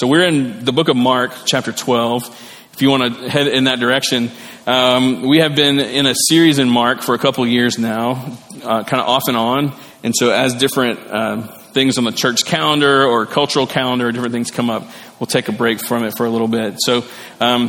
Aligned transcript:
So 0.00 0.06
we're 0.06 0.26
in 0.26 0.64
the 0.64 0.72
book 0.72 0.88
of 0.88 0.96
Mark, 0.96 1.30
chapter 1.44 1.72
12. 1.72 2.24
If 2.72 2.80
you 2.80 2.88
want 2.88 3.02
to 3.02 3.28
head 3.28 3.48
in 3.48 3.64
that 3.64 3.80
direction, 3.80 4.30
um, 4.66 5.28
we 5.28 5.40
have 5.40 5.54
been 5.54 5.78
in 5.78 6.06
a 6.06 6.14
series 6.14 6.58
in 6.58 6.70
Mark 6.70 7.02
for 7.02 7.14
a 7.14 7.18
couple 7.18 7.46
years 7.46 7.78
now, 7.78 8.38
uh, 8.62 8.82
kind 8.84 9.02
of 9.02 9.08
off 9.08 9.28
and 9.28 9.36
on. 9.36 9.76
And 10.02 10.14
so 10.16 10.30
as 10.30 10.54
different 10.54 11.00
uh, 11.00 11.42
things 11.72 11.98
on 11.98 12.04
the 12.04 12.12
church 12.12 12.46
calendar 12.46 13.04
or 13.04 13.26
cultural 13.26 13.66
calendar, 13.66 14.10
different 14.10 14.32
things 14.32 14.50
come 14.50 14.70
up, 14.70 14.88
we'll 15.18 15.26
take 15.26 15.48
a 15.48 15.52
break 15.52 15.80
from 15.80 16.02
it 16.04 16.16
for 16.16 16.24
a 16.24 16.30
little 16.30 16.48
bit. 16.48 16.76
So, 16.78 17.04
um, 17.38 17.68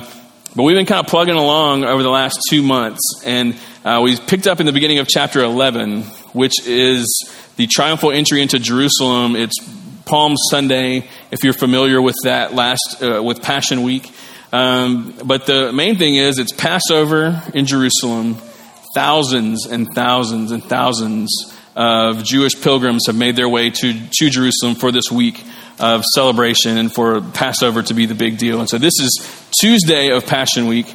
but 0.55 0.63
we've 0.63 0.77
been 0.77 0.85
kind 0.85 1.05
of 1.05 1.07
plugging 1.07 1.35
along 1.35 1.83
over 1.83 2.01
the 2.01 2.09
last 2.09 2.39
two 2.49 2.63
months, 2.63 3.23
and 3.25 3.57
uh, 3.83 3.99
we 4.01 4.15
picked 4.15 4.47
up 4.47 4.61
in 4.61 4.65
the 4.65 4.71
beginning 4.71 4.99
of 4.99 5.07
chapter 5.09 5.41
11, 5.41 6.03
which 6.31 6.65
is 6.65 7.29
the 7.57 7.67
triumphal 7.67 8.11
entry 8.11 8.41
into 8.41 8.57
Jerusalem. 8.57 9.35
It's 9.35 9.59
Palm 10.05 10.35
Sunday, 10.49 11.07
if 11.31 11.43
you're 11.43 11.53
familiar 11.53 12.01
with 12.01 12.15
that 12.23 12.53
last, 12.53 13.01
uh, 13.01 13.21
with 13.23 13.41
Passion 13.41 13.83
Week. 13.83 14.11
Um, 14.51 15.13
but 15.23 15.45
the 15.45 15.71
main 15.71 15.97
thing 15.97 16.15
is 16.15 16.37
it's 16.37 16.51
Passover 16.51 17.41
in 17.53 17.65
Jerusalem. 17.65 18.37
Thousands 18.93 19.65
and 19.65 19.87
thousands 19.93 20.51
and 20.51 20.63
thousands 20.63 21.55
of 21.75 22.23
Jewish 22.23 22.61
pilgrims 22.61 23.03
have 23.07 23.15
made 23.15 23.37
their 23.37 23.47
way 23.47 23.69
to, 23.69 23.93
to 23.93 24.29
Jerusalem 24.29 24.75
for 24.75 24.91
this 24.91 25.09
week 25.09 25.41
of 25.79 26.03
celebration 26.13 26.77
and 26.77 26.93
for 26.93 27.21
Passover 27.21 27.81
to 27.83 27.93
be 27.93 28.05
the 28.05 28.15
big 28.15 28.37
deal. 28.37 28.59
And 28.59 28.69
so 28.69 28.77
this 28.77 28.99
is 28.99 29.49
Tuesday 29.61 30.09
of 30.09 30.25
Passion 30.25 30.67
Week, 30.67 30.93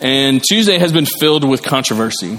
and 0.00 0.42
Tuesday 0.42 0.78
has 0.78 0.92
been 0.92 1.06
filled 1.06 1.48
with 1.48 1.62
controversy. 1.62 2.38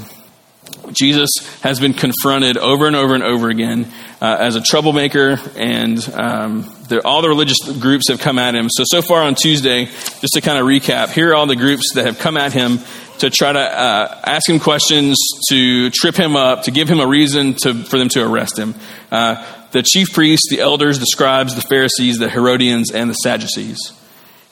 Jesus 0.92 1.30
has 1.62 1.80
been 1.80 1.94
confronted 1.94 2.58
over 2.58 2.88
and 2.88 2.96
over 2.96 3.16
and 3.16 3.24
over 3.24 3.50
again 3.50 3.92
uh, 4.22 4.38
as 4.40 4.56
a 4.56 4.62
troublemaker, 4.62 5.40
and 5.56 5.98
um, 6.14 6.74
all 7.04 7.22
the 7.22 7.30
religious 7.30 7.58
groups 7.80 8.10
have 8.10 8.20
come 8.20 8.40
at 8.40 8.56
him. 8.56 8.70
So, 8.70 8.84
so 8.86 9.02
far 9.02 9.22
on 9.22 9.36
Tuesday, 9.36 9.86
just 9.86 10.34
to 10.34 10.42
kind 10.42 10.58
of 10.58 10.66
recap, 10.66 11.10
here 11.10 11.32
are 11.32 11.36
all 11.36 11.48
the 11.48 11.56
groups 11.56 11.94
that 11.96 12.06
have 12.06 12.20
come 12.20 12.38
at 12.38 12.54
him 12.54 12.80
to 13.20 13.30
try 13.30 13.52
to 13.52 13.60
uh, 13.60 14.22
ask 14.26 14.48
him 14.50 14.60
questions, 14.60 15.18
to 15.50 15.90
trip 15.90 16.16
him 16.16 16.36
up, 16.36 16.64
to 16.64 16.72
give 16.72 16.88
him 16.88 17.00
a 17.00 17.08
reason 17.08 17.56
to, 17.56 17.74
for 17.74 17.98
them 17.98 18.10
to 18.10 18.24
arrest 18.24 18.58
him. 18.58 18.76
Uh, 19.12 19.44
the 19.72 19.84
chief 19.84 20.14
priests, 20.14 20.50
the 20.50 20.60
elders, 20.60 21.00
the 21.00 21.08
scribes, 21.08 21.56
the 21.56 21.62
Pharisees, 21.62 22.20
the 22.20 22.30
Herodians, 22.30 22.92
and 22.92 23.10
the 23.10 23.16
Sadducees. 23.16 23.92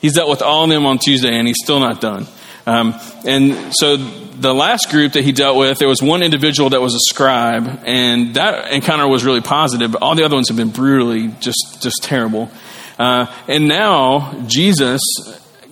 He's 0.01 0.13
dealt 0.13 0.29
with 0.29 0.41
all 0.41 0.63
of 0.63 0.69
them 0.69 0.85
on 0.85 0.97
Tuesday, 0.97 1.37
and 1.37 1.47
he's 1.47 1.57
still 1.63 1.79
not 1.79 2.01
done. 2.01 2.27
Um, 2.65 2.99
and 3.25 3.73
so 3.75 3.95
the 3.97 4.53
last 4.53 4.89
group 4.89 5.13
that 5.13 5.23
he 5.23 5.31
dealt 5.31 5.57
with, 5.57 5.79
there 5.79 5.87
was 5.87 6.01
one 6.01 6.23
individual 6.23 6.71
that 6.71 6.81
was 6.81 6.95
a 6.95 6.99
scribe, 7.13 7.81
and 7.85 8.35
that 8.35 8.71
encounter 8.71 9.07
was 9.07 9.23
really 9.23 9.41
positive, 9.41 9.91
but 9.91 10.01
all 10.01 10.15
the 10.15 10.23
other 10.23 10.35
ones 10.35 10.49
have 10.49 10.57
been 10.57 10.71
brutally 10.71 11.29
just, 11.39 11.81
just 11.81 12.03
terrible. 12.03 12.49
Uh, 12.97 13.27
and 13.47 13.67
now 13.67 14.45
Jesus 14.47 15.01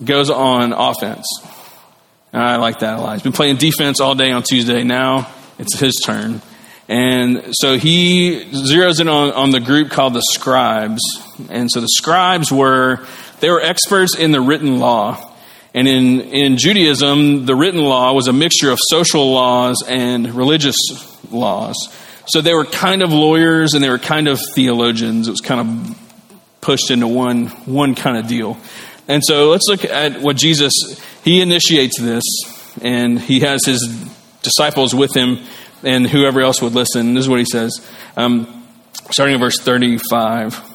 goes 0.02 0.30
on 0.30 0.72
offense. 0.72 1.26
I 2.32 2.56
like 2.56 2.80
that 2.80 2.98
a 2.98 3.00
lot. 3.00 3.12
He's 3.14 3.22
been 3.22 3.32
playing 3.32 3.56
defense 3.56 4.00
all 4.00 4.14
day 4.14 4.32
on 4.32 4.42
Tuesday. 4.42 4.82
Now 4.82 5.32
it's 5.58 5.78
his 5.78 5.94
turn. 6.04 6.42
And 6.88 7.44
so 7.52 7.78
he 7.78 8.44
zeroes 8.50 9.00
in 9.00 9.08
on, 9.08 9.32
on 9.32 9.50
the 9.50 9.60
group 9.60 9.90
called 9.90 10.14
the 10.14 10.22
scribes. 10.32 11.00
And 11.48 11.70
so 11.70 11.80
the 11.80 11.88
scribes 11.88 12.52
were, 12.52 13.06
they 13.40 13.50
were 13.50 13.60
experts 13.60 14.16
in 14.16 14.32
the 14.32 14.40
written 14.40 14.80
law. 14.80 15.33
And 15.74 15.88
in, 15.88 16.20
in 16.20 16.56
Judaism, 16.56 17.46
the 17.46 17.56
written 17.56 17.80
law 17.80 18.12
was 18.12 18.28
a 18.28 18.32
mixture 18.32 18.70
of 18.70 18.78
social 18.88 19.32
laws 19.32 19.82
and 19.86 20.32
religious 20.32 20.76
laws. 21.32 21.76
So 22.28 22.40
they 22.40 22.54
were 22.54 22.64
kind 22.64 23.02
of 23.02 23.12
lawyers 23.12 23.74
and 23.74 23.82
they 23.82 23.90
were 23.90 23.98
kind 23.98 24.28
of 24.28 24.40
theologians. 24.54 25.26
It 25.26 25.32
was 25.32 25.40
kind 25.40 25.60
of 25.60 25.98
pushed 26.60 26.92
into 26.92 27.08
one, 27.08 27.46
one 27.66 27.96
kind 27.96 28.16
of 28.16 28.28
deal. 28.28 28.56
And 29.08 29.22
so 29.26 29.50
let's 29.50 29.66
look 29.68 29.84
at 29.84 30.20
what 30.20 30.36
Jesus, 30.36 30.72
he 31.24 31.42
initiates 31.42 32.00
this 32.00 32.22
and 32.80 33.20
he 33.20 33.40
has 33.40 33.60
his 33.66 33.86
disciples 34.42 34.94
with 34.94 35.14
him 35.14 35.38
and 35.82 36.06
whoever 36.06 36.40
else 36.40 36.62
would 36.62 36.72
listen. 36.72 37.14
This 37.14 37.24
is 37.24 37.28
what 37.28 37.40
he 37.40 37.46
says, 37.50 37.86
um, 38.16 38.66
starting 39.10 39.34
in 39.34 39.40
verse 39.40 39.58
35. 39.58 40.72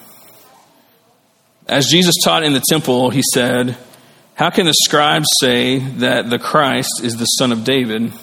As 1.67 1.88
Jesus 1.88 2.15
taught 2.23 2.43
in 2.43 2.53
the 2.53 2.63
temple, 2.69 3.09
he 3.09 3.23
said, 3.33 3.77
how 4.39 4.50
can 4.50 4.66
the 4.66 4.73
scribes 4.85 5.27
say 5.41 5.79
that 5.79 6.29
the 6.29 6.39
Christ 6.39 7.01
is 7.03 7.17
the 7.17 7.25
son 7.25 7.51
of 7.51 7.66
David? 7.66 8.13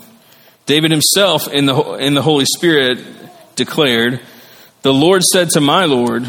David 0.65 0.91
himself 0.91 1.47
in 1.47 1.66
the, 1.66 1.77
in 1.97 2.15
the 2.15 2.22
Holy 2.22 2.47
Spirit 2.47 3.04
declared, 3.54 4.22
The 4.81 4.94
Lord 4.94 5.22
said 5.22 5.50
to 5.50 5.60
my 5.60 5.84
Lord, 5.84 6.25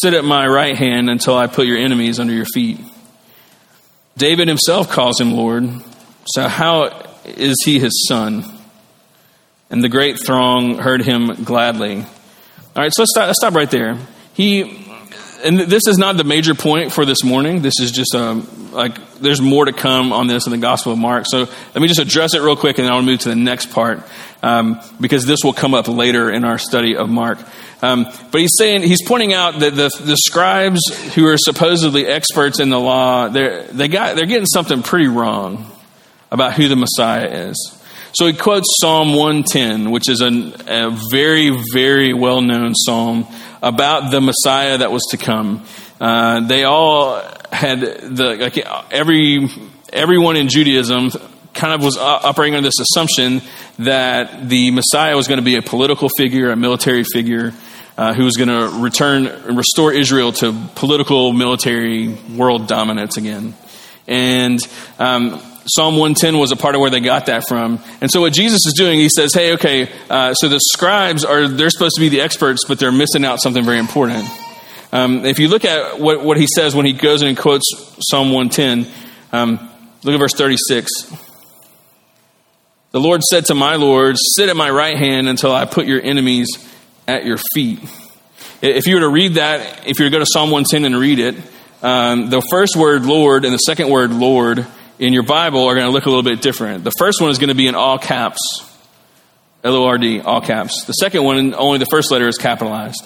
Sit 0.00 0.14
at 0.14 0.24
my 0.24 0.46
right 0.46 0.74
hand 0.74 1.10
until 1.10 1.36
I 1.36 1.48
put 1.48 1.66
your 1.66 1.76
enemies 1.76 2.18
under 2.18 2.32
your 2.32 2.46
feet. 2.46 2.80
David 4.16 4.48
himself 4.48 4.88
calls 4.88 5.20
him 5.20 5.32
Lord, 5.32 5.68
so 6.24 6.48
how 6.48 7.06
is 7.26 7.56
he 7.62 7.78
his 7.78 8.06
son? 8.08 8.46
And 9.68 9.84
the 9.84 9.90
great 9.90 10.18
throng 10.24 10.78
heard 10.78 11.02
him 11.02 11.44
gladly. 11.44 11.96
All 11.96 12.06
right, 12.74 12.90
so 12.90 13.02
let's 13.02 13.12
stop, 13.12 13.26
let's 13.26 13.38
stop 13.38 13.52
right 13.52 13.70
there. 13.70 13.98
He 14.32 14.83
and 15.44 15.60
this 15.60 15.82
is 15.86 15.98
not 15.98 16.16
the 16.16 16.24
major 16.24 16.54
point 16.54 16.92
for 16.92 17.04
this 17.04 17.22
morning. 17.22 17.60
This 17.62 17.74
is 17.78 17.92
just 17.92 18.14
um, 18.14 18.72
like 18.72 18.96
there's 19.18 19.40
more 19.40 19.66
to 19.66 19.72
come 19.72 20.12
on 20.12 20.26
this 20.26 20.46
in 20.46 20.52
the 20.52 20.58
Gospel 20.58 20.92
of 20.92 20.98
Mark. 20.98 21.26
So 21.28 21.40
let 21.40 21.76
me 21.76 21.86
just 21.86 22.00
address 22.00 22.34
it 22.34 22.40
real 22.40 22.56
quick, 22.56 22.78
and 22.78 22.86
then 22.86 22.92
I'll 22.92 23.02
move 23.02 23.20
to 23.20 23.28
the 23.28 23.36
next 23.36 23.70
part 23.70 24.02
um, 24.42 24.80
because 25.00 25.26
this 25.26 25.40
will 25.44 25.52
come 25.52 25.74
up 25.74 25.86
later 25.86 26.30
in 26.30 26.44
our 26.44 26.58
study 26.58 26.96
of 26.96 27.10
Mark. 27.10 27.38
Um, 27.82 28.06
but 28.30 28.40
he's 28.40 28.54
saying 28.56 28.82
he's 28.82 29.06
pointing 29.06 29.34
out 29.34 29.60
that 29.60 29.74
the, 29.74 29.90
the 30.02 30.16
scribes 30.16 30.80
who 31.14 31.26
are 31.26 31.36
supposedly 31.36 32.06
experts 32.06 32.58
in 32.58 32.70
the 32.70 32.80
law 32.80 33.28
they're 33.28 33.64
they 33.64 33.88
got 33.88 34.16
they're 34.16 34.26
getting 34.26 34.46
something 34.46 34.82
pretty 34.82 35.08
wrong 35.08 35.70
about 36.30 36.54
who 36.54 36.68
the 36.68 36.76
Messiah 36.76 37.48
is. 37.48 37.80
So 38.14 38.26
he 38.28 38.32
quotes 38.32 38.66
Psalm 38.80 39.14
110, 39.14 39.90
which 39.90 40.08
is 40.08 40.20
a, 40.20 40.28
a 40.28 40.96
very, 41.10 41.50
very 41.72 42.14
well 42.14 42.40
known 42.40 42.72
psalm 42.74 43.26
about 43.64 44.10
the 44.10 44.20
Messiah 44.20 44.78
that 44.78 44.92
was 44.92 45.02
to 45.10 45.16
come. 45.16 45.64
Uh, 46.00 46.40
they 46.40 46.64
all 46.64 47.20
had 47.50 47.80
the 47.80 48.36
like 48.38 48.58
every 48.92 49.48
everyone 49.92 50.36
in 50.36 50.48
Judaism 50.48 51.10
kind 51.54 51.72
of 51.72 51.82
was 51.82 51.96
operating 51.96 52.54
under 52.54 52.68
this 52.68 52.80
assumption 52.80 53.40
that 53.78 54.48
the 54.48 54.70
Messiah 54.70 55.16
was 55.16 55.28
going 55.28 55.38
to 55.38 55.44
be 55.44 55.56
a 55.56 55.62
political 55.62 56.08
figure, 56.16 56.50
a 56.50 56.56
military 56.56 57.04
figure, 57.04 57.54
uh, 57.96 58.12
who 58.12 58.24
was 58.24 58.36
going 58.36 58.48
to 58.48 58.82
return 58.82 59.26
and 59.26 59.56
restore 59.56 59.92
Israel 59.92 60.32
to 60.32 60.52
political, 60.74 61.32
military, 61.32 62.08
world 62.36 62.66
dominance 62.66 63.16
again. 63.16 63.54
And 64.06 64.60
um, 64.98 65.40
Psalm 65.66 65.94
110 65.94 66.38
was 66.38 66.52
a 66.52 66.56
part 66.56 66.74
of 66.74 66.80
where 66.80 66.90
they 66.90 67.00
got 67.00 67.26
that 67.26 67.48
from. 67.48 67.82
And 68.00 68.10
so 68.10 68.20
what 68.20 68.32
Jesus 68.32 68.60
is 68.66 68.74
doing, 68.76 68.98
he 68.98 69.08
says, 69.08 69.32
hey, 69.32 69.54
okay, 69.54 69.90
uh, 70.10 70.34
so 70.34 70.48
the 70.48 70.60
scribes 70.60 71.24
are, 71.24 71.48
they're 71.48 71.70
supposed 71.70 71.94
to 71.96 72.00
be 72.00 72.10
the 72.10 72.20
experts, 72.20 72.64
but 72.68 72.78
they're 72.78 72.92
missing 72.92 73.24
out 73.24 73.40
something 73.40 73.64
very 73.64 73.78
important. 73.78 74.28
Um, 74.92 75.24
if 75.24 75.38
you 75.38 75.48
look 75.48 75.64
at 75.64 75.98
what, 75.98 76.22
what 76.22 76.36
he 76.36 76.46
says 76.46 76.74
when 76.74 76.86
he 76.86 76.92
goes 76.92 77.22
and 77.22 77.36
quotes 77.36 77.64
Psalm 78.10 78.30
110, 78.32 78.86
um, 79.32 79.70
look 80.02 80.14
at 80.14 80.18
verse 80.18 80.34
36. 80.34 80.90
The 82.92 83.00
Lord 83.00 83.22
said 83.22 83.46
to 83.46 83.54
my 83.54 83.74
Lord, 83.74 84.16
Sit 84.36 84.48
at 84.48 84.56
my 84.56 84.70
right 84.70 84.96
hand 84.96 85.28
until 85.28 85.50
I 85.50 85.64
put 85.64 85.86
your 85.86 86.00
enemies 86.00 86.46
at 87.08 87.24
your 87.24 87.38
feet. 87.54 87.80
If 88.62 88.86
you 88.86 88.94
were 88.94 89.00
to 89.00 89.08
read 89.08 89.34
that, 89.34 89.88
if 89.88 89.98
you 89.98 90.04
were 90.04 90.10
to 90.10 90.16
go 90.16 90.20
to 90.20 90.26
Psalm 90.26 90.50
110 90.50 90.84
and 90.84 91.00
read 91.00 91.18
it, 91.18 91.34
um, 91.82 92.30
the 92.30 92.40
first 92.50 92.76
word 92.76 93.04
Lord 93.04 93.44
and 93.44 93.52
the 93.52 93.58
second 93.58 93.88
word 93.88 94.12
Lord 94.12 94.64
in 94.98 95.12
your 95.12 95.22
Bible 95.24 95.64
are 95.64 95.74
going 95.74 95.86
to 95.86 95.92
look 95.92 96.06
a 96.06 96.08
little 96.08 96.22
bit 96.22 96.40
different. 96.40 96.84
The 96.84 96.92
first 96.98 97.20
one 97.20 97.30
is 97.30 97.38
going 97.38 97.48
to 97.48 97.54
be 97.54 97.66
in 97.66 97.74
all 97.74 97.98
caps, 97.98 98.38
L 99.62 99.74
O 99.74 99.86
R 99.86 99.98
D, 99.98 100.20
all 100.20 100.40
caps. 100.40 100.84
The 100.84 100.92
second 100.92 101.24
one, 101.24 101.54
only 101.54 101.78
the 101.78 101.86
first 101.86 102.10
letter 102.10 102.28
is 102.28 102.38
capitalized. 102.38 103.04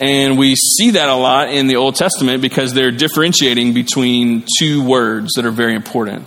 And 0.00 0.38
we 0.38 0.56
see 0.56 0.92
that 0.92 1.08
a 1.08 1.14
lot 1.14 1.50
in 1.50 1.66
the 1.66 1.76
Old 1.76 1.94
Testament 1.94 2.40
because 2.40 2.72
they're 2.72 2.90
differentiating 2.90 3.74
between 3.74 4.44
two 4.58 4.82
words 4.82 5.34
that 5.34 5.44
are 5.44 5.50
very 5.50 5.74
important. 5.74 6.26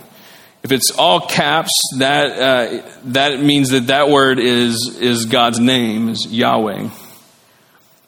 If 0.62 0.70
it's 0.72 0.92
all 0.92 1.20
caps, 1.20 1.72
that, 1.98 2.38
uh, 2.38 2.90
that 3.06 3.40
means 3.40 3.70
that 3.70 3.88
that 3.88 4.08
word 4.08 4.38
is, 4.38 4.96
is 5.00 5.26
God's 5.26 5.58
name, 5.58 6.08
is 6.08 6.26
Yahweh. 6.30 6.88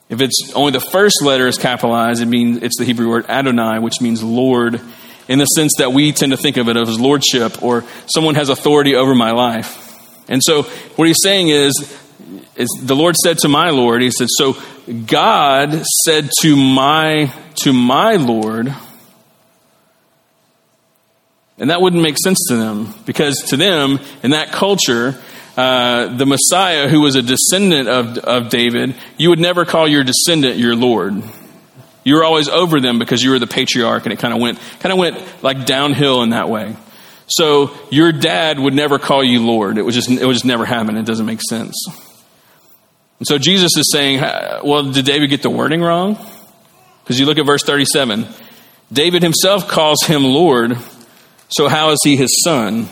If 0.09 0.21
it's 0.21 0.53
only 0.55 0.71
the 0.71 0.79
first 0.79 1.21
letter 1.21 1.47
is 1.47 1.57
capitalized, 1.57 2.21
it 2.21 2.27
means 2.27 2.63
it's 2.63 2.79
the 2.79 2.85
Hebrew 2.85 3.09
word 3.09 3.25
Adonai, 3.27 3.79
which 3.79 3.99
means 3.99 4.23
Lord 4.23 4.79
in 5.27 5.39
the 5.39 5.45
sense 5.45 5.73
that 5.77 5.93
we 5.93 6.11
tend 6.11 6.31
to 6.31 6.37
think 6.37 6.57
of 6.57 6.69
it 6.69 6.77
as 6.77 6.99
lordship 6.99 7.61
or 7.61 7.83
someone 8.07 8.35
has 8.35 8.49
authority 8.49 8.95
over 8.95 9.13
my 9.13 9.31
life. 9.31 9.83
And 10.29 10.41
so 10.43 10.63
what 10.63 11.07
he's 11.07 11.21
saying 11.21 11.49
is, 11.49 11.73
is 12.55 12.69
the 12.81 12.95
Lord 12.95 13.15
said 13.15 13.37
to 13.39 13.47
my 13.47 13.69
Lord, 13.69 14.01
he 14.01 14.11
said, 14.11 14.27
so 14.29 14.57
God 15.05 15.83
said 16.05 16.29
to 16.41 16.55
my 16.55 17.31
to 17.63 17.73
my 17.73 18.15
Lord, 18.15 18.73
and 21.57 21.69
that 21.69 21.81
wouldn't 21.81 22.03
make 22.03 22.17
sense 22.17 22.39
to 22.49 22.55
them 22.55 22.93
because 23.05 23.41
to 23.49 23.57
them 23.57 23.99
in 24.21 24.31
that 24.31 24.51
culture, 24.51 25.19
uh, 25.55 26.15
the 26.15 26.25
Messiah, 26.25 26.87
who 26.87 27.01
was 27.01 27.15
a 27.15 27.21
descendant 27.23 27.89
of, 27.89 28.17
of 28.19 28.49
David, 28.49 28.95
you 29.17 29.29
would 29.29 29.39
never 29.39 29.65
call 29.65 29.87
your 29.87 30.03
descendant 30.03 30.57
your 30.57 30.75
Lord. 30.75 31.23
You 32.07 32.15
were 32.15 32.23
always 32.23 32.47
over 32.47 32.79
them 32.79 32.99
because 32.99 33.21
you 33.21 33.31
were 33.31 33.39
the 33.39 33.47
patriarch, 33.47 34.05
and 34.05 34.13
it 34.13 34.19
kind 34.19 34.33
of 34.33 34.39
went 34.39 34.59
kind 34.79 34.93
of 34.93 34.97
went 34.97 35.43
like 35.43 35.65
downhill 35.65 36.23
in 36.23 36.29
that 36.29 36.47
way. 36.47 36.77
So 37.27 37.77
your 37.91 38.13
dad 38.13 38.57
would 38.57 38.73
never 38.73 38.97
call 38.97 39.25
you 39.25 39.45
Lord. 39.45 39.77
It 39.77 39.81
was 39.81 39.93
just 39.93 40.09
it 40.09 40.25
would 40.25 40.31
just 40.31 40.45
never 40.45 40.63
happen. 40.63 40.95
It 40.95 41.05
doesn't 41.05 41.25
make 41.25 41.41
sense. 41.49 41.75
And 43.19 43.27
so 43.27 43.37
Jesus 43.37 43.75
is 43.75 43.91
saying, 43.91 44.21
well, 44.63 44.89
did 44.89 45.03
David 45.03 45.29
get 45.29 45.41
the 45.41 45.49
wording 45.49 45.81
wrong? 45.81 46.17
Because 47.03 47.19
you 47.19 47.25
look 47.25 47.39
at 47.39 47.45
verse 47.45 47.63
37. 47.63 48.25
David 48.93 49.21
himself 49.21 49.67
calls 49.67 50.01
him 50.03 50.23
Lord, 50.23 50.77
so 51.49 51.67
how 51.67 51.89
is 51.89 51.99
he 52.05 52.15
his 52.15 52.41
son? 52.41 52.83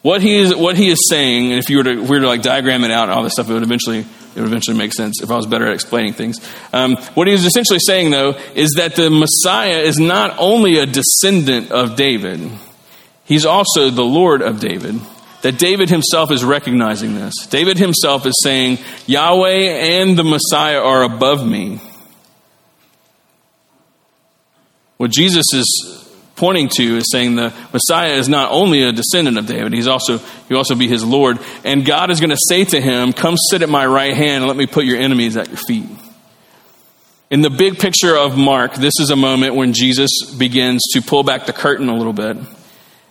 What 0.00 0.22
he 0.22 0.38
is, 0.38 0.54
what 0.54 0.78
he 0.78 0.88
is 0.88 1.06
saying, 1.10 1.50
and 1.50 1.58
if 1.58 1.68
you 1.68 1.76
were 1.76 1.84
to, 1.84 2.02
if 2.02 2.08
we 2.08 2.16
were 2.16 2.20
to 2.20 2.28
like 2.28 2.40
diagram 2.40 2.82
it 2.84 2.90
out 2.90 3.10
all 3.10 3.22
this 3.22 3.34
stuff, 3.34 3.50
it 3.50 3.52
would 3.52 3.62
eventually, 3.62 4.06
it 4.34 4.40
would 4.40 4.48
eventually 4.48 4.76
make 4.76 4.92
sense 4.92 5.22
if 5.22 5.30
I 5.30 5.36
was 5.36 5.46
better 5.46 5.66
at 5.66 5.74
explaining 5.74 6.14
things. 6.14 6.40
Um, 6.72 6.96
what 7.14 7.28
he 7.28 7.32
is 7.32 7.44
essentially 7.44 7.78
saying, 7.78 8.10
though, 8.10 8.30
is 8.54 8.74
that 8.76 8.96
the 8.96 9.10
Messiah 9.10 9.78
is 9.78 9.98
not 9.98 10.36
only 10.38 10.78
a 10.78 10.86
descendant 10.86 11.70
of 11.70 11.96
David, 11.96 12.50
he's 13.24 13.46
also 13.46 13.90
the 13.90 14.04
Lord 14.04 14.42
of 14.42 14.60
David. 14.60 15.00
That 15.42 15.58
David 15.58 15.90
himself 15.90 16.30
is 16.30 16.42
recognizing 16.42 17.14
this. 17.16 17.34
David 17.50 17.78
himself 17.78 18.24
is 18.24 18.34
saying, 18.42 18.78
Yahweh 19.06 20.00
and 20.00 20.16
the 20.18 20.24
Messiah 20.24 20.80
are 20.80 21.02
above 21.02 21.46
me. 21.46 21.80
What 24.96 25.10
Jesus 25.10 25.44
is 25.52 26.03
pointing 26.36 26.68
to 26.68 26.96
is 26.96 27.10
saying 27.10 27.36
the 27.36 27.52
Messiah 27.72 28.12
is 28.12 28.28
not 28.28 28.50
only 28.50 28.82
a 28.82 28.92
descendant 28.92 29.38
of 29.38 29.46
David, 29.46 29.72
he's 29.72 29.86
also 29.86 30.18
he'll 30.48 30.58
also 30.58 30.74
be 30.74 30.88
his 30.88 31.04
Lord. 31.04 31.38
And 31.64 31.84
God 31.84 32.10
is 32.10 32.20
going 32.20 32.30
to 32.30 32.38
say 32.48 32.64
to 32.64 32.80
him, 32.80 33.12
Come 33.12 33.36
sit 33.50 33.62
at 33.62 33.68
my 33.68 33.86
right 33.86 34.14
hand 34.14 34.42
and 34.42 34.46
let 34.46 34.56
me 34.56 34.66
put 34.66 34.84
your 34.84 34.98
enemies 34.98 35.36
at 35.36 35.48
your 35.48 35.58
feet. 35.58 35.86
In 37.30 37.40
the 37.40 37.50
big 37.50 37.78
picture 37.78 38.16
of 38.16 38.36
Mark, 38.36 38.74
this 38.74 38.92
is 39.00 39.10
a 39.10 39.16
moment 39.16 39.54
when 39.54 39.72
Jesus 39.72 40.10
begins 40.38 40.82
to 40.92 41.02
pull 41.02 41.22
back 41.22 41.46
the 41.46 41.52
curtain 41.52 41.88
a 41.88 41.96
little 41.96 42.12
bit 42.12 42.36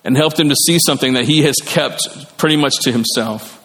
and 0.03 0.15
help 0.15 0.35
them 0.35 0.49
to 0.49 0.55
see 0.55 0.77
something 0.85 1.13
that 1.13 1.25
he 1.25 1.43
has 1.43 1.55
kept 1.65 2.37
pretty 2.37 2.55
much 2.55 2.75
to 2.81 2.91
himself, 2.91 3.61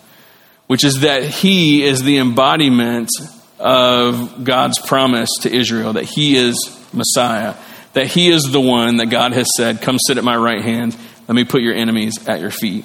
which 0.66 0.84
is 0.84 1.00
that 1.00 1.24
he 1.24 1.84
is 1.84 2.02
the 2.02 2.18
embodiment 2.18 3.10
of 3.58 4.44
God's 4.44 4.78
promise 4.78 5.30
to 5.42 5.54
Israel, 5.54 5.92
that 5.94 6.04
he 6.04 6.36
is 6.36 6.56
Messiah 6.92 7.54
that 7.98 8.06
he 8.06 8.28
is 8.28 8.44
the 8.44 8.60
one 8.60 8.98
that 8.98 9.06
God 9.06 9.32
has 9.32 9.48
said, 9.56 9.82
Come 9.82 9.98
sit 9.98 10.18
at 10.18 10.24
my 10.24 10.36
right 10.36 10.62
hand, 10.62 10.96
let 11.26 11.34
me 11.34 11.42
put 11.42 11.62
your 11.62 11.74
enemies 11.74 12.28
at 12.28 12.38
your 12.40 12.52
feet. 12.52 12.84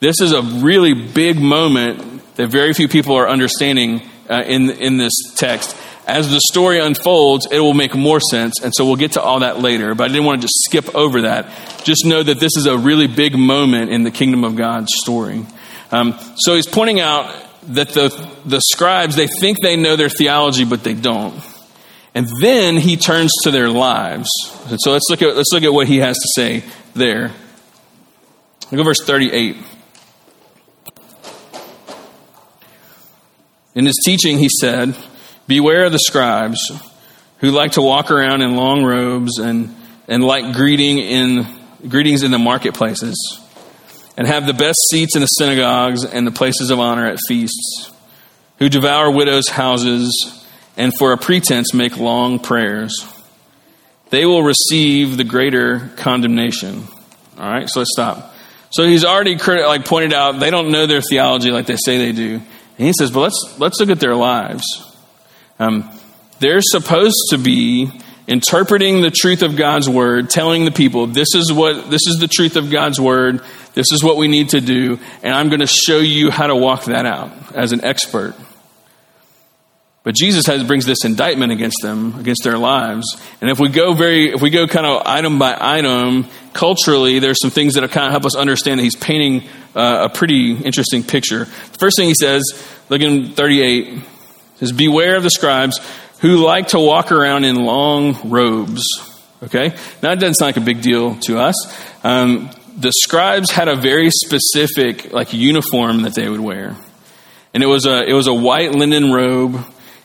This 0.00 0.22
is 0.22 0.32
a 0.32 0.40
really 0.40 0.94
big 0.94 1.38
moment 1.38 2.36
that 2.36 2.48
very 2.48 2.72
few 2.72 2.88
people 2.88 3.16
are 3.16 3.28
understanding 3.28 4.00
uh, 4.30 4.42
in, 4.46 4.70
in 4.70 4.96
this 4.96 5.12
text. 5.36 5.76
As 6.06 6.30
the 6.30 6.40
story 6.50 6.80
unfolds, 6.80 7.48
it 7.50 7.60
will 7.60 7.74
make 7.74 7.94
more 7.94 8.18
sense, 8.18 8.54
and 8.62 8.72
so 8.74 8.86
we'll 8.86 8.96
get 8.96 9.12
to 9.12 9.22
all 9.22 9.40
that 9.40 9.60
later. 9.60 9.94
But 9.94 10.04
I 10.04 10.08
didn't 10.08 10.24
want 10.24 10.40
to 10.40 10.46
just 10.46 10.58
skip 10.64 10.94
over 10.94 11.22
that. 11.22 11.50
Just 11.84 12.06
know 12.06 12.22
that 12.22 12.40
this 12.40 12.56
is 12.56 12.64
a 12.64 12.78
really 12.78 13.08
big 13.08 13.36
moment 13.36 13.90
in 13.90 14.04
the 14.04 14.10
kingdom 14.10 14.42
of 14.42 14.56
God's 14.56 14.88
story. 15.02 15.44
Um, 15.92 16.18
so 16.36 16.54
he's 16.54 16.66
pointing 16.66 16.98
out 16.98 17.30
that 17.64 17.90
the, 17.90 18.08
the 18.46 18.62
scribes, 18.72 19.16
they 19.16 19.28
think 19.38 19.58
they 19.60 19.76
know 19.76 19.96
their 19.96 20.08
theology, 20.08 20.64
but 20.64 20.82
they 20.82 20.94
don't. 20.94 21.34
And 22.14 22.28
then 22.40 22.76
he 22.76 22.96
turns 22.96 23.32
to 23.44 23.50
their 23.50 23.68
lives. 23.68 24.28
And 24.68 24.78
so 24.80 24.92
let's 24.92 25.06
look 25.08 25.22
at, 25.22 25.36
let's 25.36 25.52
look 25.52 25.62
at 25.62 25.72
what 25.72 25.86
he 25.86 25.98
has 25.98 26.16
to 26.16 26.28
say 26.34 26.64
there. 26.94 27.30
Look 28.70 28.80
at 28.80 28.84
verse 28.84 29.02
38. 29.04 29.56
In 33.74 33.86
his 33.86 34.00
teaching, 34.04 34.38
he 34.38 34.48
said, 34.48 34.96
Beware 35.46 35.84
of 35.84 35.92
the 35.92 35.98
scribes 35.98 36.70
who 37.38 37.50
like 37.50 37.72
to 37.72 37.82
walk 37.82 38.10
around 38.10 38.42
in 38.42 38.56
long 38.56 38.84
robes 38.84 39.38
and, 39.38 39.74
and 40.08 40.22
like 40.22 40.54
greeting 40.54 40.98
in, 40.98 41.46
greetings 41.88 42.22
in 42.22 42.30
the 42.30 42.38
marketplaces 42.38 43.40
and 44.16 44.26
have 44.26 44.46
the 44.46 44.52
best 44.52 44.78
seats 44.90 45.14
in 45.14 45.20
the 45.20 45.26
synagogues 45.26 46.04
and 46.04 46.26
the 46.26 46.30
places 46.30 46.70
of 46.70 46.78
honor 46.78 47.06
at 47.06 47.18
feasts, 47.26 47.90
who 48.58 48.68
devour 48.68 49.10
widows' 49.10 49.48
houses 49.48 50.39
and 50.80 50.96
for 50.96 51.12
a 51.12 51.18
pretense 51.18 51.74
make 51.74 51.98
long 51.98 52.38
prayers. 52.38 53.04
They 54.08 54.24
will 54.24 54.42
receive 54.42 55.18
the 55.18 55.24
greater 55.24 55.90
condemnation. 55.96 56.84
All 57.38 57.48
right, 57.48 57.68
so 57.68 57.80
let's 57.80 57.92
stop. 57.92 58.34
So 58.70 58.86
he's 58.86 59.04
already 59.04 59.36
like 59.36 59.84
pointed 59.84 60.14
out 60.14 60.40
they 60.40 60.50
don't 60.50 60.72
know 60.72 60.86
their 60.86 61.02
theology 61.02 61.50
like 61.50 61.66
they 61.66 61.76
say 61.76 61.98
they 61.98 62.12
do, 62.12 62.36
and 62.36 62.86
he 62.86 62.92
says, 62.98 63.10
"But 63.10 63.20
let's 63.20 63.54
let's 63.58 63.78
look 63.78 63.90
at 63.90 64.00
their 64.00 64.16
lives. 64.16 64.64
Um, 65.58 65.90
they're 66.38 66.62
supposed 66.62 67.18
to 67.30 67.38
be 67.38 67.90
interpreting 68.26 69.02
the 69.02 69.10
truth 69.10 69.42
of 69.42 69.56
God's 69.56 69.88
word, 69.88 70.30
telling 70.30 70.64
the 70.64 70.70
people 70.70 71.06
this 71.08 71.34
is 71.34 71.52
what 71.52 71.90
this 71.90 72.06
is 72.06 72.16
the 72.20 72.28
truth 72.28 72.56
of 72.56 72.70
God's 72.70 72.98
word. 72.98 73.42
This 73.74 73.92
is 73.92 74.02
what 74.02 74.16
we 74.16 74.28
need 74.28 74.50
to 74.50 74.62
do, 74.62 74.98
and 75.22 75.34
I'm 75.34 75.48
going 75.48 75.60
to 75.60 75.66
show 75.66 75.98
you 75.98 76.30
how 76.30 76.46
to 76.46 76.56
walk 76.56 76.84
that 76.84 77.04
out 77.04 77.30
as 77.54 77.72
an 77.72 77.84
expert." 77.84 78.34
But 80.02 80.14
Jesus 80.14 80.46
has, 80.46 80.64
brings 80.64 80.86
this 80.86 81.04
indictment 81.04 81.52
against 81.52 81.76
them, 81.82 82.18
against 82.18 82.42
their 82.42 82.56
lives. 82.56 83.04
And 83.40 83.50
if 83.50 83.60
we 83.60 83.68
go 83.68 83.92
very, 83.92 84.32
if 84.32 84.40
we 84.40 84.48
go 84.48 84.66
kind 84.66 84.86
of 84.86 85.02
item 85.06 85.38
by 85.38 85.56
item, 85.60 86.26
culturally, 86.54 87.18
there's 87.18 87.38
some 87.40 87.50
things 87.50 87.74
that 87.74 87.88
kind 87.90 88.06
of 88.06 88.12
help 88.12 88.24
us 88.24 88.34
understand 88.34 88.78
that 88.80 88.84
he's 88.84 88.96
painting 88.96 89.46
uh, 89.74 90.08
a 90.10 90.14
pretty 90.14 90.54
interesting 90.54 91.02
picture. 91.02 91.44
The 91.44 91.78
first 91.78 91.98
thing 91.98 92.08
he 92.08 92.14
says, 92.14 92.42
look 92.88 93.02
in 93.02 93.32
38, 93.32 94.02
says, 94.56 94.72
Beware 94.72 95.16
of 95.16 95.22
the 95.22 95.30
scribes 95.30 95.78
who 96.20 96.36
like 96.44 96.68
to 96.68 96.78
walk 96.78 97.12
around 97.12 97.44
in 97.44 97.56
long 97.56 98.30
robes. 98.30 98.82
Okay? 99.42 99.68
Now, 100.02 100.10
that 100.10 100.20
doesn't 100.20 100.34
sound 100.34 100.48
like 100.48 100.56
a 100.56 100.64
big 100.64 100.80
deal 100.80 101.16
to 101.26 101.38
us. 101.38 101.54
Um, 102.04 102.50
the 102.76 102.92
scribes 103.02 103.50
had 103.50 103.68
a 103.68 103.76
very 103.76 104.10
specific, 104.10 105.12
like, 105.12 105.34
uniform 105.34 106.02
that 106.02 106.14
they 106.14 106.28
would 106.28 106.40
wear. 106.40 106.76
And 107.52 107.62
it 107.62 107.66
was 107.66 107.84
a, 107.84 108.02
it 108.02 108.14
was 108.14 108.26
a 108.26 108.34
white 108.34 108.74
linen 108.74 109.12
robe 109.12 109.62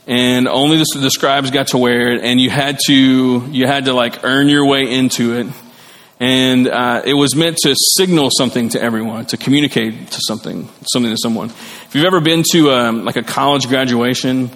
and 0.07 0.47
only 0.47 0.77
the, 0.77 0.85
the, 0.99 1.09
scribes 1.09 1.51
got 1.51 1.67
to 1.67 1.77
wear 1.77 2.13
it 2.13 2.23
and 2.23 2.39
you 2.39 2.49
had 2.49 2.77
to 2.87 3.47
you 3.49 3.65
had 3.65 3.85
to 3.85 3.93
like 3.93 4.23
earn 4.23 4.47
your 4.49 4.65
way 4.65 4.91
into 4.91 5.33
it. 5.33 5.47
And 6.17 6.67
uh, 6.67 7.01
it 7.03 7.13
was 7.13 7.35
meant 7.35 7.57
to 7.63 7.75
signal 7.97 8.29
something 8.37 8.69
to 8.69 8.81
everyone 8.81 9.25
to 9.27 9.37
communicate 9.37 10.11
to 10.11 10.19
something 10.27 10.69
something 10.91 11.11
to 11.11 11.17
someone. 11.21 11.49
If 11.49 11.91
you've 11.93 12.05
ever 12.05 12.21
been 12.21 12.43
to 12.51 12.71
um, 12.71 13.03
like 13.03 13.17
a 13.17 13.23
college 13.23 13.67
graduation 13.67 14.49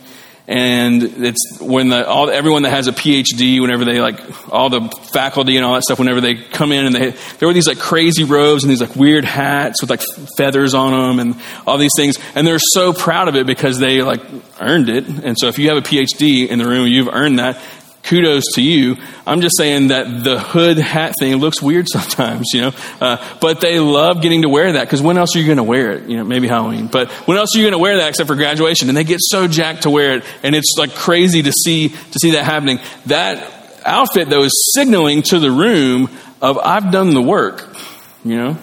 and 0.50 1.04
it's 1.04 1.60
when 1.62 1.90
the, 1.90 2.08
all 2.08 2.28
everyone 2.28 2.64
that 2.64 2.72
has 2.72 2.88
a 2.88 2.92
PhD, 2.92 3.62
whenever 3.62 3.86
they 3.86 4.02
like 4.02 4.20
all 4.52 4.72
the 4.72 4.82
faculty 5.14 5.58
and 5.58 5.66
all 5.66 5.76
that 5.76 5.84
stuff, 5.84 6.00
whenever 6.00 6.22
they 6.22 6.34
come 6.34 6.72
in 6.72 6.88
and 6.88 6.96
they 6.96 7.12
there 7.38 7.48
were 7.48 7.54
these 7.54 7.68
like 7.68 7.78
crazy 7.78 8.24
robes 8.24 8.64
and 8.64 8.72
these 8.72 8.82
like 8.82 8.96
weird 8.96 9.26
hats 9.26 9.80
with 9.80 9.92
like 9.92 10.02
feathers 10.38 10.74
on 10.74 10.92
them 10.92 11.20
and 11.20 11.40
all 11.68 11.78
these 11.78 11.92
things, 11.96 12.18
and 12.34 12.48
they're 12.48 12.58
so 12.58 12.94
proud 12.94 13.28
of 13.28 13.36
it 13.36 13.46
because 13.46 13.78
they 13.78 14.02
like 14.02 14.22
earned 14.60 14.90
it. 14.90 15.08
And 15.08 15.38
so 15.38 15.50
if 15.50 15.60
you 15.60 15.70
have 15.70 15.78
a 15.78 15.82
PhD 15.82 16.48
in 16.48 16.58
the 16.58 16.66
room, 16.66 16.88
you've 16.88 17.10
earned 17.10 17.38
that 17.38 17.62
kudos 18.04 18.44
to 18.56 18.62
you. 18.62 18.98
I'm 19.26 19.42
just 19.42 19.58
saying 19.58 19.90
that 19.90 20.24
the 20.24 20.40
hood 20.40 20.78
hat 20.78 21.14
thing 21.20 21.36
looks 21.36 21.62
weird 21.62 21.88
sometimes, 21.92 22.48
you 22.54 22.62
know. 22.62 22.72
Uh, 23.00 23.38
but 23.40 23.62
they 23.62 23.80
love 23.80 24.22
getting 24.22 24.44
to 24.44 24.50
wear 24.50 24.74
that 24.74 24.86
because 24.86 25.02
when 25.02 25.18
else 25.18 25.36
are 25.36 25.40
you 25.40 25.46
going 25.46 25.58
to 25.58 25.64
wear 25.64 25.92
it? 25.92 26.10
You 26.10 26.18
know, 26.18 26.24
maybe 26.24 26.48
Halloween. 26.48 26.88
But 26.88 27.10
when 27.28 27.38
else 27.38 27.56
are 27.56 27.60
you 27.60 27.64
going 27.64 27.74
to 27.74 27.80
wear 27.80 27.98
that 27.98 28.10
except 28.10 28.28
for 28.28 28.36
graduation? 28.36 28.90
And 28.90 28.98
they 28.98 29.04
get 29.04 29.20
so 29.22 29.48
jacked 29.48 29.84
to 29.84 29.90
wear 29.90 30.18
it, 30.18 30.24
and 30.44 30.56
it's 30.56 30.76
like 30.78 30.96
crazy 30.96 31.44
to 31.44 31.52
see 31.52 31.90
to 31.90 32.20
see 32.20 32.32
that 32.32 32.46
happening. 32.46 32.80
That 33.08 33.82
outfit 33.86 34.30
though 34.30 34.44
is 34.44 34.72
signaling 34.76 35.24
to 35.24 35.40
the 35.40 35.52
room 35.52 36.10
of 36.42 36.58
I've 36.58 36.92
done 36.92 37.14
the 37.14 37.22
work, 37.22 37.76
you 38.24 38.36
know. 38.38 38.58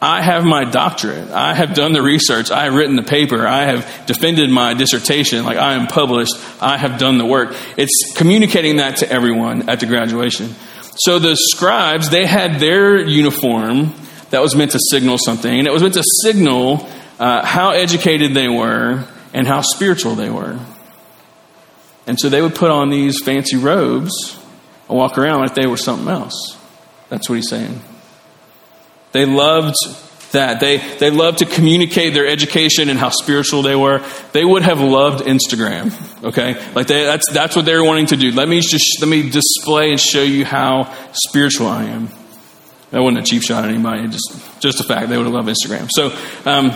I 0.00 0.20
have 0.20 0.44
my 0.44 0.64
doctorate. 0.64 1.30
I 1.30 1.54
have 1.54 1.74
done 1.74 1.92
the 1.92 2.02
research. 2.02 2.50
I 2.50 2.64
have 2.64 2.74
written 2.74 2.96
the 2.96 3.02
paper. 3.02 3.46
I 3.46 3.64
have 3.64 4.06
defended 4.06 4.50
my 4.50 4.74
dissertation. 4.74 5.44
Like 5.44 5.56
I 5.56 5.72
am 5.72 5.86
published. 5.86 6.34
I 6.60 6.76
have 6.76 6.98
done 6.98 7.16
the 7.16 7.24
work. 7.24 7.56
It's 7.76 8.14
communicating 8.14 8.76
that 8.76 8.98
to 8.98 9.10
everyone 9.10 9.70
at 9.70 9.80
the 9.80 9.86
graduation. 9.86 10.54
So 10.98 11.18
the 11.18 11.36
scribes, 11.36 12.10
they 12.10 12.26
had 12.26 12.60
their 12.60 12.98
uniform 12.98 13.94
that 14.30 14.42
was 14.42 14.54
meant 14.54 14.72
to 14.72 14.80
signal 14.90 15.18
something, 15.18 15.52
and 15.58 15.66
it 15.66 15.72
was 15.72 15.82
meant 15.82 15.94
to 15.94 16.04
signal 16.22 16.88
uh, 17.18 17.44
how 17.44 17.70
educated 17.70 18.34
they 18.34 18.48
were 18.48 19.06
and 19.32 19.46
how 19.46 19.60
spiritual 19.60 20.14
they 20.14 20.30
were. 20.30 20.58
And 22.06 22.18
so 22.18 22.28
they 22.28 22.42
would 22.42 22.54
put 22.54 22.70
on 22.70 22.90
these 22.90 23.22
fancy 23.22 23.56
robes 23.56 24.38
and 24.88 24.96
walk 24.96 25.18
around 25.18 25.40
like 25.40 25.54
they 25.54 25.66
were 25.66 25.76
something 25.76 26.08
else. 26.08 26.58
That's 27.08 27.28
what 27.28 27.36
he's 27.36 27.48
saying. 27.48 27.80
They 29.16 29.24
loved 29.24 29.76
that. 30.32 30.60
They, 30.60 30.76
they 30.98 31.10
loved 31.10 31.38
to 31.38 31.46
communicate 31.46 32.12
their 32.12 32.26
education 32.26 32.90
and 32.90 32.98
how 32.98 33.08
spiritual 33.08 33.62
they 33.62 33.74
were. 33.74 34.04
They 34.32 34.44
would 34.44 34.62
have 34.62 34.80
loved 34.80 35.24
Instagram, 35.24 35.90
okay? 36.22 36.54
Like 36.74 36.86
they, 36.88 37.04
that's, 37.04 37.24
that's 37.32 37.56
what 37.56 37.64
they 37.64 37.74
were 37.74 37.84
wanting 37.84 38.06
to 38.06 38.16
do. 38.16 38.32
Let 38.32 38.46
me 38.46 38.60
just, 38.60 39.00
let 39.00 39.08
me 39.08 39.30
display 39.30 39.92
and 39.92 39.98
show 39.98 40.22
you 40.22 40.44
how 40.44 40.92
spiritual 41.12 41.68
I 41.68 41.84
am. 41.84 42.10
That 42.90 43.00
wasn't 43.00 43.20
a 43.20 43.22
cheap 43.22 43.42
shot 43.42 43.64
at 43.64 43.70
anybody, 43.70 44.06
just, 44.08 44.60
just 44.60 44.80
a 44.80 44.84
fact. 44.84 45.08
They 45.08 45.16
would 45.16 45.24
have 45.24 45.34
loved 45.34 45.48
Instagram. 45.48 45.88
So, 45.90 46.08
um, 46.44 46.70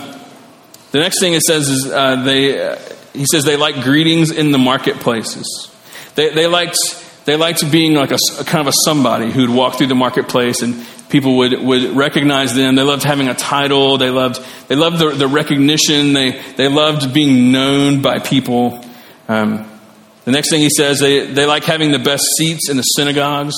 the 0.91 0.99
next 0.99 1.19
thing 1.19 1.33
it 1.33 1.41
says 1.41 1.69
is 1.69 1.85
uh, 1.91 2.23
they, 2.23 2.59
uh, 2.59 2.79
he 3.13 3.25
says 3.31 3.43
they 3.43 3.57
like 3.57 3.83
greetings 3.83 4.31
in 4.31 4.51
the 4.51 4.57
marketplaces. 4.57 5.69
They, 6.15 6.33
they 6.33 6.47
liked 6.47 6.79
They 7.25 7.37
liked 7.37 7.61
being 7.71 7.93
like 7.93 8.11
a, 8.11 8.17
a 8.39 8.43
kind 8.43 8.67
of 8.67 8.73
a 8.73 8.77
somebody 8.83 9.29
who'd 9.31 9.51
walk 9.51 9.75
through 9.75 9.87
the 9.87 9.95
marketplace 9.95 10.63
and 10.63 10.73
people 11.11 11.37
would, 11.37 11.61
would 11.61 11.95
recognize 11.95 12.55
them. 12.55 12.75
They 12.75 12.81
loved 12.81 13.03
having 13.03 13.27
a 13.27 13.35
title. 13.35 13.97
They 13.97 14.09
loved, 14.09 14.43
they 14.67 14.75
loved 14.75 14.99
the, 14.99 15.09
the 15.09 15.27
recognition. 15.27 16.13
They, 16.13 16.41
they 16.55 16.67
loved 16.67 17.13
being 17.13 17.51
known 17.51 18.01
by 18.01 18.19
people. 18.19 18.83
Um, 19.27 19.69
the 20.25 20.31
next 20.31 20.49
thing 20.49 20.61
he 20.61 20.69
says, 20.69 20.99
they, 20.99 21.27
they 21.27 21.45
like 21.45 21.63
having 21.63 21.91
the 21.91 21.99
best 21.99 22.23
seats 22.37 22.69
in 22.69 22.77
the 22.77 22.83
synagogues. 22.83 23.53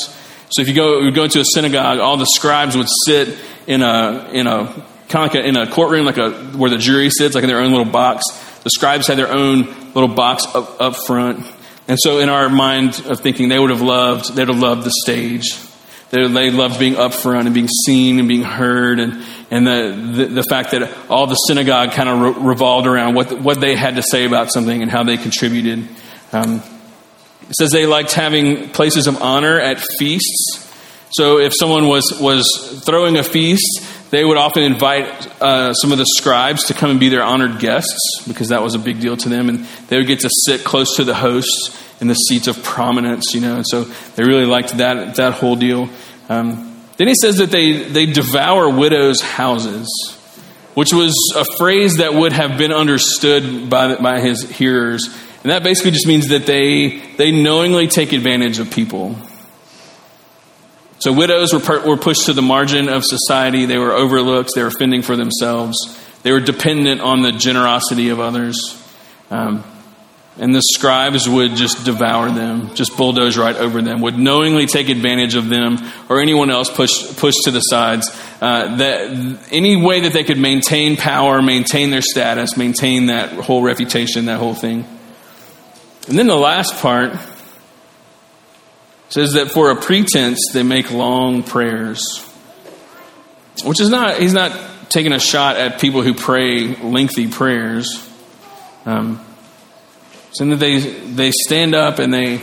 So 0.50 0.62
if 0.62 0.67
you 0.67 0.74
go, 0.74 1.00
you 1.00 1.12
go 1.12 1.24
into 1.24 1.39
a 1.39 1.45
synagogue, 1.45 2.00
all 2.00 2.17
the 2.17 2.27
scribes 2.36 2.75
would 2.75 2.89
sit 3.05 3.38
in 3.67 3.81
a, 3.81 4.29
in 4.31 4.48
a, 4.48 4.65
kind 5.10 5.25
of 5.27 5.33
like 5.33 5.36
a, 5.36 5.48
in 5.48 5.57
a 5.57 5.69
courtroom, 5.69 6.05
like 6.05 6.17
a, 6.17 6.31
where 6.57 6.69
the 6.69 6.77
jury 6.77 7.10
sits, 7.10 7.36
like 7.36 7.43
in 7.43 7.50
their 7.50 7.60
own 7.60 7.72
little 7.72 7.91
box. 7.91 8.24
The 8.63 8.69
scribes 8.69 9.07
had 9.07 9.17
their 9.17 9.31
own 9.31 9.63
little 9.93 10.07
box 10.07 10.45
up, 10.53 10.81
up 10.81 10.95
front. 11.05 11.45
And 11.88 11.98
so 12.01 12.19
in 12.19 12.29
our 12.29 12.50
mind 12.50 13.03
of 13.07 13.19
thinking, 13.19 13.50
they 13.50 13.60
would 13.60 13.69
have 13.69 13.81
loved, 13.81 14.36
they'd 14.36 14.48
have 14.48 14.60
loved 14.60 14.86
the 14.86 14.93
stage. 15.03 15.53
They, 16.13 16.51
loved 16.51 16.77
being 16.77 16.96
up 16.96 17.12
front 17.12 17.48
and 17.48 17.55
being 17.55 17.67
seen 17.67 18.20
and 18.20 18.27
being 18.27 18.43
heard 18.43 19.00
and, 19.00 19.25
and 19.50 19.65
the, 19.65 20.12
the, 20.13 20.25
the 20.25 20.43
fact 20.43 20.70
that 20.70 20.88
all 21.10 21.25
the 21.25 21.34
synagogue 21.34 21.93
kind 21.93 22.08
of 22.08 22.20
re- 22.20 22.50
revolved 22.50 22.86
around 22.86 23.15
what, 23.15 23.41
what 23.41 23.60
they 23.60 23.75
had 23.75 23.96
to 23.96 24.03
say 24.03 24.24
about 24.24 24.53
something 24.53 24.84
and 24.84 24.91
how 24.91 25.01
they 25.01 25.17
contributed. 25.17 25.88
Um, 26.32 26.62
it 27.50 27.55
says 27.55 27.72
they 27.72 27.88
liked 27.88 28.13
having 28.13 28.70
places 28.70 29.08
of 29.08 29.24
honor 29.24 29.60
at 29.60 29.79
feasts. 29.98 30.72
So 31.13 31.39
if 31.39 31.51
someone 31.55 31.88
was, 31.88 32.15
was 32.22 32.84
throwing 32.86 33.17
a 33.17 33.24
feast, 33.24 34.12
they 34.12 34.24
would 34.24 34.38
often 34.38 34.62
invite 34.62 35.08
uh, 35.41 35.74
some 35.74 35.91
of 35.91 35.98
the 35.98 36.05
scribes 36.05 36.65
to 36.65 36.75
come 36.75 36.91
and 36.91 37.00
be 37.00 37.10
their 37.10 37.24
honored 37.24 37.58
guests 37.58 38.24
because 38.27 38.50
that 38.50 38.62
was 38.62 38.75
a 38.75 38.79
big 38.79 39.00
deal 39.00 39.17
to 39.17 39.29
them. 39.29 39.50
And 39.50 39.65
they 39.88 39.98
would 39.98 40.05
get 40.05 40.20
to 40.20 40.29
sit 40.46 40.63
close 40.63 40.98
to 40.98 41.03
the 41.03 41.15
hosts 41.15 41.82
in 42.03 42.10
the 42.10 42.15
seats 42.15 42.48
of 42.48 42.62
prominence, 42.62 43.33
you 43.33 43.39
know. 43.39 43.55
And 43.55 43.65
so 43.65 43.86
they 44.15 44.25
really 44.25 44.45
liked 44.45 44.77
that, 44.77 45.15
that 45.15 45.36
whole 45.36 45.55
deal. 45.55 45.88
Um, 46.27 46.77
then 46.98 47.07
he 47.07 47.15
says 47.15 47.38
that 47.38 47.50
they, 47.50 47.83
they 47.83 48.05
devour 48.05 48.69
widows' 48.69 49.22
houses, 49.22 49.88
which 50.74 50.91
was 50.91 51.13
a 51.33 51.45
phrase 51.57 51.95
that 51.95 52.13
would 52.13 52.33
have 52.33 52.57
been 52.57 52.74
understood 52.74 53.69
by, 53.69 53.95
by 53.95 54.19
his 54.19 54.43
hearers. 54.50 55.05
And 55.43 55.51
that 55.51 55.63
basically 55.63 55.91
just 55.91 56.07
means 56.07 56.27
that 56.27 56.45
they, 56.45 57.00
they 57.15 57.31
knowingly 57.31 57.88
take 57.88 58.12
advantage 58.12 58.60
of 58.60 58.69
people. 58.69 59.15
So 61.00 61.13
widows 61.13 61.53
were, 61.53 61.62
per, 61.62 61.88
were 61.88 61.98
pushed 61.98 62.25
to 62.25 62.33
the 62.33 62.41
margin 62.41 62.89
of 62.89 63.05
society. 63.05 63.65
They 63.65 63.77
were 63.77 63.93
overlooked. 63.93 64.51
They 64.55 64.63
were 64.63 64.72
fending 64.72 65.03
for 65.03 65.15
themselves. 65.15 65.77
They 66.24 66.33
were 66.33 66.41
dependent 66.41 67.00
on 67.00 67.22
the 67.22 67.31
generosity 67.31 68.10
of 68.10 68.19
others. 68.19 68.77
Um, 69.31 69.63
and 70.37 70.53
the 70.53 70.61
scribes 70.73 71.29
would 71.29 71.55
just 71.55 71.85
devour 71.85 72.31
them, 72.31 72.73
just 72.73 72.97
bulldoze 72.97 73.37
right 73.37 73.55
over 73.55 73.81
them, 73.81 74.01
would 74.01 74.17
knowingly 74.17 74.65
take 74.65 74.89
advantage 74.89 75.35
of 75.35 75.47
them 75.47 75.77
or 76.09 76.21
anyone 76.21 76.49
else 76.49 76.69
pushed 76.71 77.17
push 77.17 77.35
to 77.43 77.51
the 77.51 77.59
sides. 77.59 78.09
Uh, 78.41 78.77
that 78.77 79.39
any 79.51 79.75
way 79.75 80.01
that 80.01 80.13
they 80.13 80.23
could 80.23 80.39
maintain 80.39 80.97
power, 80.97 81.41
maintain 81.41 81.91
their 81.91 82.01
status, 82.01 82.57
maintain 82.57 83.07
that 83.07 83.31
whole 83.31 83.61
reputation, 83.61 84.25
that 84.25 84.39
whole 84.39 84.55
thing. 84.55 84.85
And 86.07 86.17
then 86.17 86.27
the 86.27 86.35
last 86.35 86.75
part 86.81 87.13
says 89.09 89.33
that 89.33 89.51
for 89.51 89.69
a 89.69 89.75
pretense 89.75 90.39
they 90.51 90.63
make 90.63 90.91
long 90.91 91.43
prayers, 91.43 92.25
which 93.63 93.79
is 93.79 93.89
not 93.89 94.17
he's 94.17 94.33
not 94.33 94.51
taking 94.89 95.13
a 95.13 95.19
shot 95.19 95.57
at 95.57 95.79
people 95.79 96.01
who 96.01 96.15
pray 96.15 96.75
lengthy 96.75 97.27
prayers. 97.27 98.09
Um, 98.85 99.23
so 100.33 100.45
that 100.45 100.57
they 100.57 100.79
they 100.79 101.31
stand 101.31 101.73
up 101.73 101.99
and 101.99 102.13
they 102.13 102.41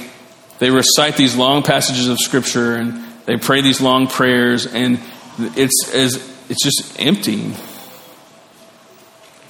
they 0.59 0.71
recite 0.71 1.17
these 1.17 1.37
long 1.37 1.63
passages 1.63 2.09
of 2.09 2.19
scripture 2.19 2.75
and 2.75 3.05
they 3.27 3.37
pray 3.37 3.61
these 3.61 3.81
long 3.81 4.07
prayers 4.07 4.67
and 4.67 4.99
it's 5.39 5.91
as 5.93 6.15
it's 6.49 6.63
just 6.65 6.99
empty 6.99 7.55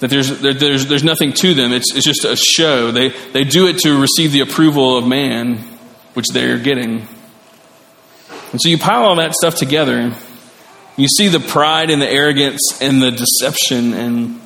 that 0.01 0.09
there's, 0.09 0.39
there's, 0.41 0.87
there's 0.87 1.03
nothing 1.03 1.31
to 1.31 1.53
them. 1.53 1.71
It's, 1.71 1.95
it's 1.95 2.05
just 2.05 2.25
a 2.25 2.35
show. 2.35 2.89
They, 2.89 3.09
they 3.09 3.43
do 3.43 3.67
it 3.67 3.77
to 3.79 4.01
receive 4.01 4.31
the 4.31 4.39
approval 4.39 4.97
of 4.97 5.07
man, 5.07 5.57
which 6.15 6.25
they're 6.33 6.57
getting. 6.57 7.07
And 8.51 8.59
so 8.59 8.67
you 8.67 8.79
pile 8.79 9.03
all 9.03 9.17
that 9.17 9.35
stuff 9.35 9.55
together. 9.55 10.15
You 10.97 11.07
see 11.07 11.27
the 11.27 11.39
pride 11.39 11.91
and 11.91 12.01
the 12.01 12.09
arrogance 12.09 12.81
and 12.81 12.99
the 12.99 13.11
deception, 13.11 13.93
and 13.93 14.41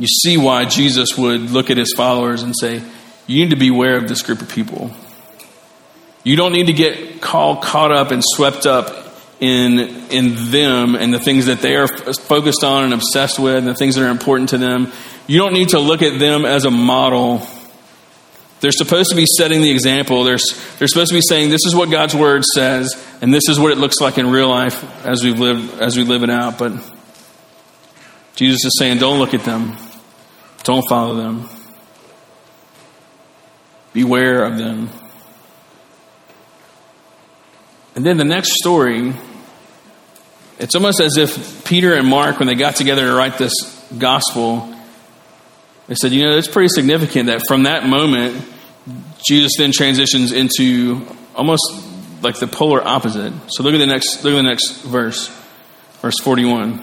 you 0.00 0.06
see 0.06 0.38
why 0.38 0.64
Jesus 0.64 1.18
would 1.18 1.50
look 1.50 1.68
at 1.68 1.76
his 1.76 1.92
followers 1.94 2.42
and 2.42 2.54
say, 2.58 2.82
You 3.26 3.44
need 3.44 3.50
to 3.50 3.56
beware 3.56 3.98
of 3.98 4.08
this 4.08 4.22
group 4.22 4.40
of 4.40 4.48
people. 4.48 4.90
You 6.24 6.36
don't 6.36 6.52
need 6.52 6.68
to 6.68 6.72
get 6.72 7.20
caught 7.20 7.92
up 7.92 8.10
and 8.10 8.22
swept 8.24 8.64
up 8.64 9.14
in, 9.40 9.78
in 10.10 10.50
them 10.50 10.94
and 10.94 11.12
the 11.12 11.18
things 11.18 11.46
that 11.46 11.60
they 11.60 11.76
are 11.76 11.86
focused 11.86 12.64
on 12.64 12.84
and 12.84 12.94
obsessed 12.94 13.38
with 13.38 13.56
and 13.56 13.66
the 13.66 13.74
things 13.74 13.94
that 13.96 14.06
are 14.06 14.10
important 14.10 14.48
to 14.50 14.58
them. 14.58 14.90
You 15.26 15.38
don't 15.38 15.52
need 15.52 15.70
to 15.70 15.78
look 15.78 16.00
at 16.00 16.18
them 16.18 16.46
as 16.46 16.64
a 16.64 16.70
model. 16.70 17.46
They're 18.60 18.72
supposed 18.72 19.10
to 19.10 19.16
be 19.16 19.26
setting 19.36 19.60
the 19.60 19.70
example. 19.70 20.24
They're, 20.24 20.38
they're 20.78 20.88
supposed 20.88 21.10
to 21.10 21.14
be 21.14 21.22
saying, 21.28 21.50
this 21.50 21.66
is 21.66 21.74
what 21.74 21.90
God's 21.90 22.14
word 22.14 22.44
says, 22.46 22.94
and 23.20 23.34
this 23.34 23.50
is 23.50 23.60
what 23.60 23.70
it 23.70 23.76
looks 23.76 24.00
like 24.00 24.16
in 24.16 24.30
real 24.30 24.48
life 24.48 24.82
as 25.04 25.22
we 25.22 25.34
live, 25.34 25.78
as 25.78 25.98
we 25.98 26.04
live 26.04 26.22
it 26.22 26.30
out. 26.30 26.58
But 26.58 26.72
Jesus 28.34 28.64
is 28.64 28.72
saying, 28.78 28.96
don't 28.96 29.18
look 29.18 29.34
at 29.34 29.44
them. 29.44 29.76
Don't 30.62 30.86
follow 30.88 31.14
them. 31.16 31.48
Beware 33.92 34.44
of 34.44 34.58
them. 34.58 34.88
And 37.96 38.06
then 38.06 38.16
the 38.16 38.24
next 38.24 38.52
story 38.54 39.14
it's 40.60 40.74
almost 40.74 41.00
as 41.00 41.16
if 41.16 41.64
Peter 41.64 41.94
and 41.94 42.06
Mark, 42.06 42.38
when 42.38 42.46
they 42.46 42.54
got 42.54 42.76
together 42.76 43.06
to 43.06 43.14
write 43.14 43.38
this 43.38 43.52
gospel, 43.96 44.70
they 45.86 45.94
said, 45.94 46.12
you 46.12 46.22
know, 46.22 46.36
it's 46.36 46.48
pretty 46.48 46.68
significant 46.68 47.28
that 47.28 47.40
from 47.48 47.62
that 47.62 47.86
moment, 47.86 48.44
Jesus 49.26 49.52
then 49.56 49.72
transitions 49.72 50.32
into 50.32 51.06
almost 51.34 51.62
like 52.20 52.38
the 52.38 52.46
polar 52.46 52.86
opposite. 52.86 53.32
So 53.48 53.62
look 53.62 53.72
at 53.72 53.78
the 53.78 53.86
next 53.86 54.22
look 54.22 54.34
at 54.34 54.36
the 54.36 54.42
next 54.42 54.82
verse. 54.82 55.28
Verse 56.02 56.18
41. 56.20 56.82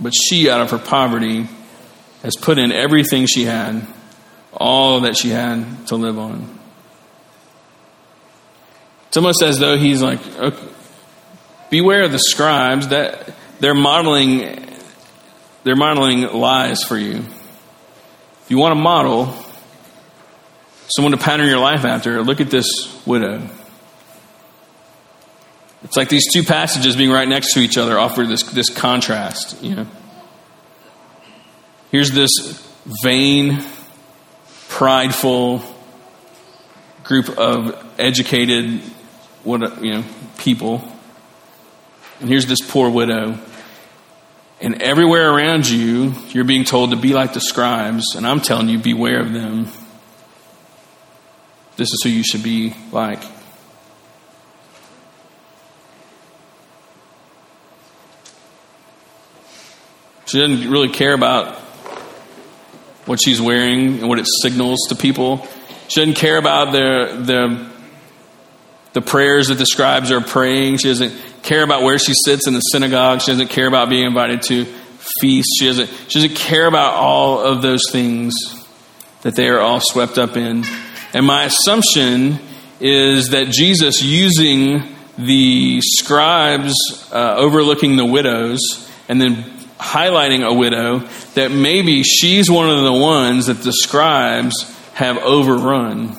but 0.00 0.14
she, 0.14 0.50
out 0.50 0.60
of 0.60 0.70
her 0.70 0.78
poverty, 0.78 1.48
has 2.22 2.36
put 2.36 2.58
in 2.58 2.72
everything 2.72 3.26
she 3.26 3.44
had, 3.44 3.86
all 4.52 5.00
that 5.00 5.16
she 5.16 5.30
had 5.30 5.86
to 5.88 5.96
live 5.96 6.18
on. 6.18 6.58
It's 9.08 9.16
almost 9.16 9.42
as 9.42 9.58
though 9.58 9.76
he's 9.76 10.02
like, 10.02 10.20
okay, 10.36 10.68
beware 11.70 12.04
of 12.04 12.12
the 12.12 12.18
scribes 12.18 12.88
that 12.88 13.34
they're 13.60 13.74
modeling 13.74 14.66
they're 15.64 15.76
modeling 15.76 16.22
lies 16.22 16.82
for 16.82 16.96
you. 16.96 17.16
If 17.16 18.46
you 18.48 18.58
want 18.58 18.72
a 18.72 18.80
model, 18.80 19.34
someone 20.88 21.12
to 21.12 21.18
pattern 21.18 21.46
your 21.48 21.58
life 21.58 21.84
after, 21.84 22.22
look 22.22 22.40
at 22.40 22.48
this 22.48 22.66
widow. 23.04 23.46
It's 25.84 25.96
like 25.96 26.08
these 26.08 26.32
two 26.32 26.42
passages 26.42 26.96
being 26.96 27.10
right 27.10 27.28
next 27.28 27.54
to 27.54 27.60
each 27.60 27.78
other 27.78 27.98
offer 27.98 28.24
this, 28.26 28.42
this 28.42 28.68
contrast, 28.68 29.62
you 29.62 29.76
know. 29.76 29.86
Here's 31.90 32.10
this 32.10 32.30
vain, 33.02 33.64
prideful 34.68 35.62
group 37.04 37.30
of 37.38 37.86
educated 37.98 38.80
what 39.44 39.82
you 39.82 39.94
know 39.94 40.04
people. 40.36 40.82
And 42.20 42.28
here's 42.28 42.46
this 42.46 42.60
poor 42.60 42.90
widow. 42.90 43.38
And 44.60 44.82
everywhere 44.82 45.30
around 45.30 45.68
you, 45.68 46.14
you're 46.30 46.44
being 46.44 46.64
told 46.64 46.90
to 46.90 46.96
be 46.96 47.14
like 47.14 47.32
the 47.32 47.40
scribes, 47.40 48.16
and 48.16 48.26
I'm 48.26 48.40
telling 48.40 48.68
you, 48.68 48.78
beware 48.78 49.20
of 49.20 49.32
them. 49.32 49.68
This 51.76 51.86
is 51.92 52.00
who 52.02 52.10
you 52.10 52.24
should 52.24 52.42
be 52.42 52.74
like. 52.90 53.22
She 60.28 60.38
doesn't 60.38 60.70
really 60.70 60.90
care 60.90 61.14
about 61.14 61.54
what 63.06 63.18
she's 63.24 63.40
wearing 63.40 64.00
and 64.00 64.08
what 64.08 64.18
it 64.18 64.26
signals 64.42 64.78
to 64.90 64.94
people. 64.94 65.46
She 65.88 66.00
doesn't 66.00 66.16
care 66.16 66.36
about 66.36 66.72
the, 66.72 67.22
the, 67.24 67.70
the 68.92 69.00
prayers 69.00 69.48
that 69.48 69.54
the 69.54 69.64
scribes 69.64 70.12
are 70.12 70.20
praying. 70.20 70.76
She 70.76 70.88
doesn't 70.88 71.14
care 71.42 71.62
about 71.62 71.82
where 71.82 71.98
she 71.98 72.12
sits 72.12 72.46
in 72.46 72.52
the 72.52 72.60
synagogue. 72.60 73.22
She 73.22 73.30
doesn't 73.30 73.48
care 73.48 73.66
about 73.66 73.88
being 73.88 74.04
invited 74.04 74.42
to 74.42 74.66
feasts. 75.18 75.56
She 75.58 75.66
doesn't, 75.66 75.88
she 76.08 76.20
doesn't 76.20 76.36
care 76.36 76.66
about 76.66 76.92
all 76.92 77.40
of 77.40 77.62
those 77.62 77.90
things 77.90 78.34
that 79.22 79.34
they 79.34 79.48
are 79.48 79.60
all 79.60 79.80
swept 79.80 80.18
up 80.18 80.36
in. 80.36 80.64
And 81.14 81.24
my 81.24 81.44
assumption 81.44 82.38
is 82.80 83.30
that 83.30 83.48
Jesus, 83.48 84.02
using 84.02 84.94
the 85.16 85.80
scribes 85.80 86.74
uh, 87.10 87.34
overlooking 87.36 87.96
the 87.96 88.04
widows 88.04 88.60
and 89.08 89.18
then 89.18 89.57
highlighting 89.78 90.44
a 90.44 90.52
widow, 90.52 91.00
that 91.34 91.50
maybe 91.50 92.02
she's 92.02 92.50
one 92.50 92.68
of 92.68 92.82
the 92.82 92.92
ones 92.92 93.46
that 93.46 93.62
the 93.62 93.72
scribes 93.72 94.76
have 94.94 95.16
overrun. 95.18 96.16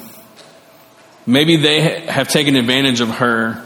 Maybe 1.26 1.58
they 1.58 2.02
have 2.02 2.28
taken 2.30 2.56
advantage 2.56 3.02
of 3.02 3.10
her, 3.10 3.64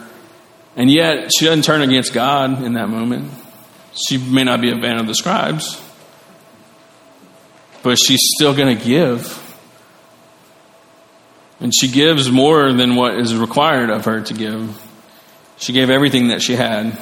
and 0.75 0.91
yet 0.91 1.31
she 1.37 1.45
doesn't 1.45 1.63
turn 1.63 1.81
against 1.81 2.13
God 2.13 2.63
in 2.63 2.73
that 2.73 2.89
moment. 2.89 3.31
She 4.07 4.17
may 4.17 4.43
not 4.43 4.59
be 4.59 4.71
a 4.71 4.81
fan 4.81 4.99
of 4.99 5.07
the 5.07 5.13
scribes, 5.13 5.81
but 7.83 7.97
she's 7.97 8.21
still 8.35 8.55
going 8.55 8.75
to 8.75 8.83
give. 8.83 9.39
And 11.59 11.71
she 11.73 11.87
gives 11.87 12.31
more 12.31 12.73
than 12.73 12.95
what 12.95 13.17
is 13.17 13.35
required 13.35 13.89
of 13.89 14.05
her 14.05 14.21
to 14.21 14.33
give. 14.33 14.81
She 15.57 15.71
gave 15.71 15.89
everything 15.89 16.29
that 16.29 16.41
she 16.41 16.55
had. 16.55 16.97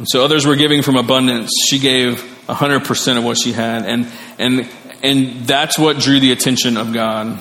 And 0.00 0.08
so 0.08 0.24
others 0.24 0.46
were 0.46 0.56
giving 0.56 0.80
from 0.80 0.96
abundance. 0.96 1.52
She 1.68 1.78
gave 1.78 2.22
100% 2.46 3.18
of 3.18 3.22
what 3.22 3.36
she 3.36 3.52
had. 3.52 3.84
And, 3.84 4.10
and, 4.38 4.66
and 5.02 5.46
that's 5.46 5.78
what 5.78 5.98
drew 5.98 6.18
the 6.20 6.32
attention 6.32 6.78
of 6.78 6.94
God. 6.94 7.38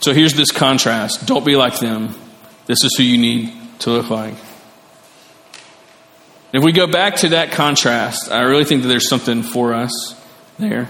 So 0.00 0.12
here's 0.12 0.34
this 0.34 0.50
contrast. 0.50 1.26
Don't 1.26 1.46
be 1.46 1.54
like 1.54 1.78
them. 1.78 2.16
This 2.66 2.82
is 2.82 2.92
who 2.96 3.04
you 3.04 3.18
need 3.18 3.52
to 3.82 3.90
look 3.90 4.10
like. 4.10 4.34
If 6.52 6.64
we 6.64 6.72
go 6.72 6.88
back 6.88 7.18
to 7.18 7.28
that 7.28 7.52
contrast, 7.52 8.28
I 8.32 8.40
really 8.40 8.64
think 8.64 8.82
that 8.82 8.88
there's 8.88 9.08
something 9.08 9.44
for 9.44 9.72
us 9.74 10.20
there 10.58 10.88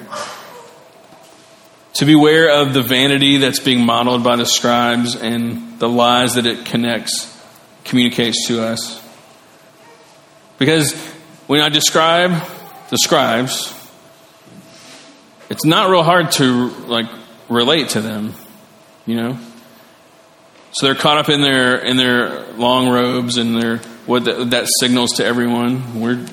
to 1.92 2.06
beware 2.06 2.62
of 2.62 2.72
the 2.72 2.80
vanity 2.80 3.36
that's 3.36 3.60
being 3.60 3.84
modeled 3.84 4.24
by 4.24 4.36
the 4.36 4.46
scribes 4.46 5.14
and 5.14 5.78
the 5.78 5.90
lies 5.90 6.36
that 6.36 6.46
it 6.46 6.64
connects, 6.64 7.38
communicates 7.84 8.48
to 8.48 8.62
us. 8.62 9.01
Because 10.62 10.94
when 11.48 11.60
I 11.60 11.70
describe 11.70 12.30
the 12.88 12.96
scribes, 12.96 13.74
it's 15.50 15.64
not 15.64 15.90
real 15.90 16.04
hard 16.04 16.30
to 16.32 16.68
like 16.86 17.06
relate 17.48 17.88
to 17.90 18.00
them, 18.00 18.32
you 19.04 19.16
know. 19.16 19.38
So 20.70 20.86
they're 20.86 20.94
caught 20.94 21.18
up 21.18 21.28
in 21.28 21.42
their 21.42 21.78
in 21.78 21.96
their 21.96 22.52
long 22.52 22.88
robes 22.88 23.38
and 23.38 23.60
their 23.60 23.78
what 24.06 24.24
the, 24.24 24.44
that 24.44 24.68
signals 24.78 25.14
to 25.14 25.24
everyone. 25.24 26.00
We're 26.00 26.24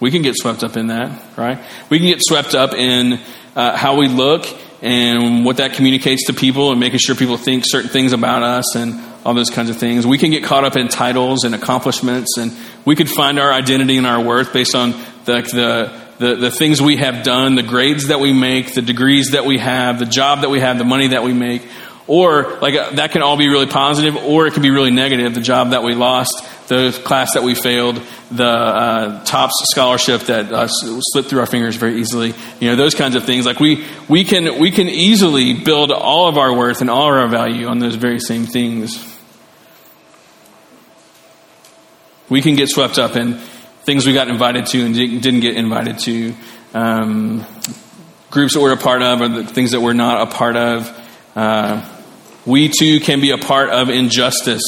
we 0.00 0.10
can 0.10 0.22
get 0.22 0.34
swept 0.34 0.64
up 0.64 0.78
in 0.78 0.86
that, 0.86 1.36
right? 1.36 1.58
We 1.90 1.98
can 1.98 2.06
get 2.06 2.20
swept 2.22 2.54
up 2.54 2.72
in 2.72 3.20
uh, 3.54 3.76
how 3.76 3.98
we 3.98 4.08
look 4.08 4.46
and 4.80 5.44
what 5.44 5.58
that 5.58 5.74
communicates 5.74 6.28
to 6.28 6.32
people 6.32 6.70
and 6.70 6.80
making 6.80 7.00
sure 7.00 7.14
people 7.14 7.36
think 7.36 7.64
certain 7.66 7.90
things 7.90 8.14
about 8.14 8.42
us 8.42 8.76
and 8.76 8.98
all 9.24 9.34
those 9.34 9.50
kinds 9.50 9.70
of 9.70 9.76
things. 9.76 10.06
We 10.06 10.18
can 10.18 10.30
get 10.30 10.44
caught 10.44 10.64
up 10.64 10.76
in 10.76 10.88
titles 10.88 11.44
and 11.44 11.54
accomplishments, 11.54 12.36
and 12.36 12.52
we 12.84 12.94
could 12.94 13.08
find 13.08 13.38
our 13.38 13.52
identity 13.52 13.96
and 13.96 14.06
our 14.06 14.22
worth 14.22 14.52
based 14.52 14.74
on 14.74 14.92
the, 15.24 15.40
the, 15.42 16.02
the, 16.18 16.34
the 16.36 16.50
things 16.50 16.82
we 16.82 16.96
have 16.98 17.24
done, 17.24 17.54
the 17.54 17.62
grades 17.62 18.08
that 18.08 18.20
we 18.20 18.32
make, 18.32 18.74
the 18.74 18.82
degrees 18.82 19.30
that 19.30 19.46
we 19.46 19.58
have, 19.58 19.98
the 19.98 20.06
job 20.06 20.42
that 20.42 20.50
we 20.50 20.60
have, 20.60 20.78
the 20.78 20.84
money 20.84 21.08
that 21.08 21.22
we 21.22 21.32
make. 21.32 21.66
Or, 22.06 22.58
like, 22.58 22.74
uh, 22.74 22.90
that 22.96 23.12
can 23.12 23.22
all 23.22 23.38
be 23.38 23.48
really 23.48 23.66
positive, 23.66 24.14
or 24.14 24.46
it 24.46 24.52
can 24.52 24.62
be 24.62 24.70
really 24.70 24.90
negative. 24.90 25.34
The 25.34 25.40
job 25.40 25.70
that 25.70 25.82
we 25.82 25.94
lost, 25.94 26.44
the 26.68 26.92
class 27.02 27.32
that 27.32 27.42
we 27.42 27.54
failed, 27.54 27.98
the 28.30 28.44
uh, 28.44 29.24
TOPS 29.24 29.54
scholarship 29.70 30.20
that 30.22 30.52
uh, 30.52 30.68
slipped 30.68 31.30
through 31.30 31.40
our 31.40 31.46
fingers 31.46 31.76
very 31.76 31.98
easily. 31.98 32.34
You 32.60 32.68
know, 32.68 32.76
those 32.76 32.94
kinds 32.94 33.14
of 33.14 33.24
things. 33.24 33.46
Like, 33.46 33.58
we, 33.58 33.86
we, 34.06 34.24
can, 34.24 34.58
we 34.58 34.70
can 34.70 34.90
easily 34.90 35.54
build 35.54 35.92
all 35.92 36.28
of 36.28 36.36
our 36.36 36.54
worth 36.54 36.82
and 36.82 36.90
all 36.90 37.08
of 37.08 37.14
our 37.14 37.28
value 37.28 37.68
on 37.68 37.78
those 37.78 37.94
very 37.94 38.20
same 38.20 38.44
things. 38.44 39.13
We 42.28 42.42
can 42.42 42.56
get 42.56 42.68
swept 42.68 42.98
up 42.98 43.16
in 43.16 43.34
things 43.84 44.06
we 44.06 44.14
got 44.14 44.28
invited 44.28 44.66
to 44.66 44.84
and 44.84 44.94
didn't 44.94 45.40
get 45.40 45.56
invited 45.56 45.98
to, 46.00 46.34
um, 46.72 47.44
groups 48.30 48.54
that 48.54 48.60
we're 48.60 48.72
a 48.72 48.76
part 48.76 49.02
of, 49.02 49.20
or 49.20 49.28
the 49.28 49.44
things 49.44 49.72
that 49.72 49.80
we're 49.80 49.92
not 49.92 50.22
a 50.22 50.30
part 50.34 50.56
of. 50.56 51.10
Uh, 51.36 51.84
we 52.46 52.68
too 52.68 53.00
can 53.00 53.20
be 53.20 53.30
a 53.30 53.38
part 53.38 53.70
of 53.70 53.88
injustice 53.88 54.62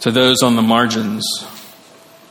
to 0.00 0.10
those 0.10 0.42
on 0.42 0.56
the 0.56 0.62
margins. 0.62 1.24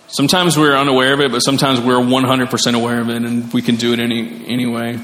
Sometimes 0.08 0.58
we're 0.58 0.76
unaware 0.76 1.14
of 1.14 1.22
it, 1.22 1.32
but 1.32 1.40
sometimes 1.40 1.82
we're 1.82 1.96
100% 1.96 2.76
aware 2.76 3.00
of 3.00 3.10
it, 3.10 3.24
and 3.24 3.52
we 3.52 3.62
can 3.62 3.76
do 3.78 3.94
it 3.94 4.00
any, 4.00 4.46
anyway. 4.48 5.00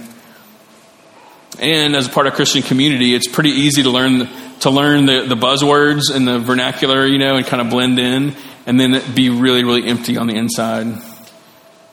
And 1.58 1.96
as 1.96 2.08
a 2.08 2.10
part 2.10 2.28
of 2.28 2.34
Christian 2.34 2.62
community, 2.62 3.16
it's 3.16 3.28
pretty 3.28 3.50
easy 3.50 3.84
to 3.84 3.90
learn 3.90 4.30
to 4.60 4.70
learn 4.70 5.06
the, 5.06 5.26
the 5.26 5.36
buzzwords 5.36 6.14
and 6.14 6.28
the 6.28 6.38
vernacular, 6.38 7.06
you 7.06 7.18
know, 7.18 7.38
and 7.38 7.46
kind 7.46 7.62
of 7.62 7.70
blend 7.70 7.98
in, 7.98 8.36
and 8.66 8.80
then 8.80 9.02
be 9.16 9.30
really, 9.30 9.64
really 9.64 9.88
empty 9.88 10.18
on 10.18 10.28
the 10.28 10.36
inside 10.36 11.02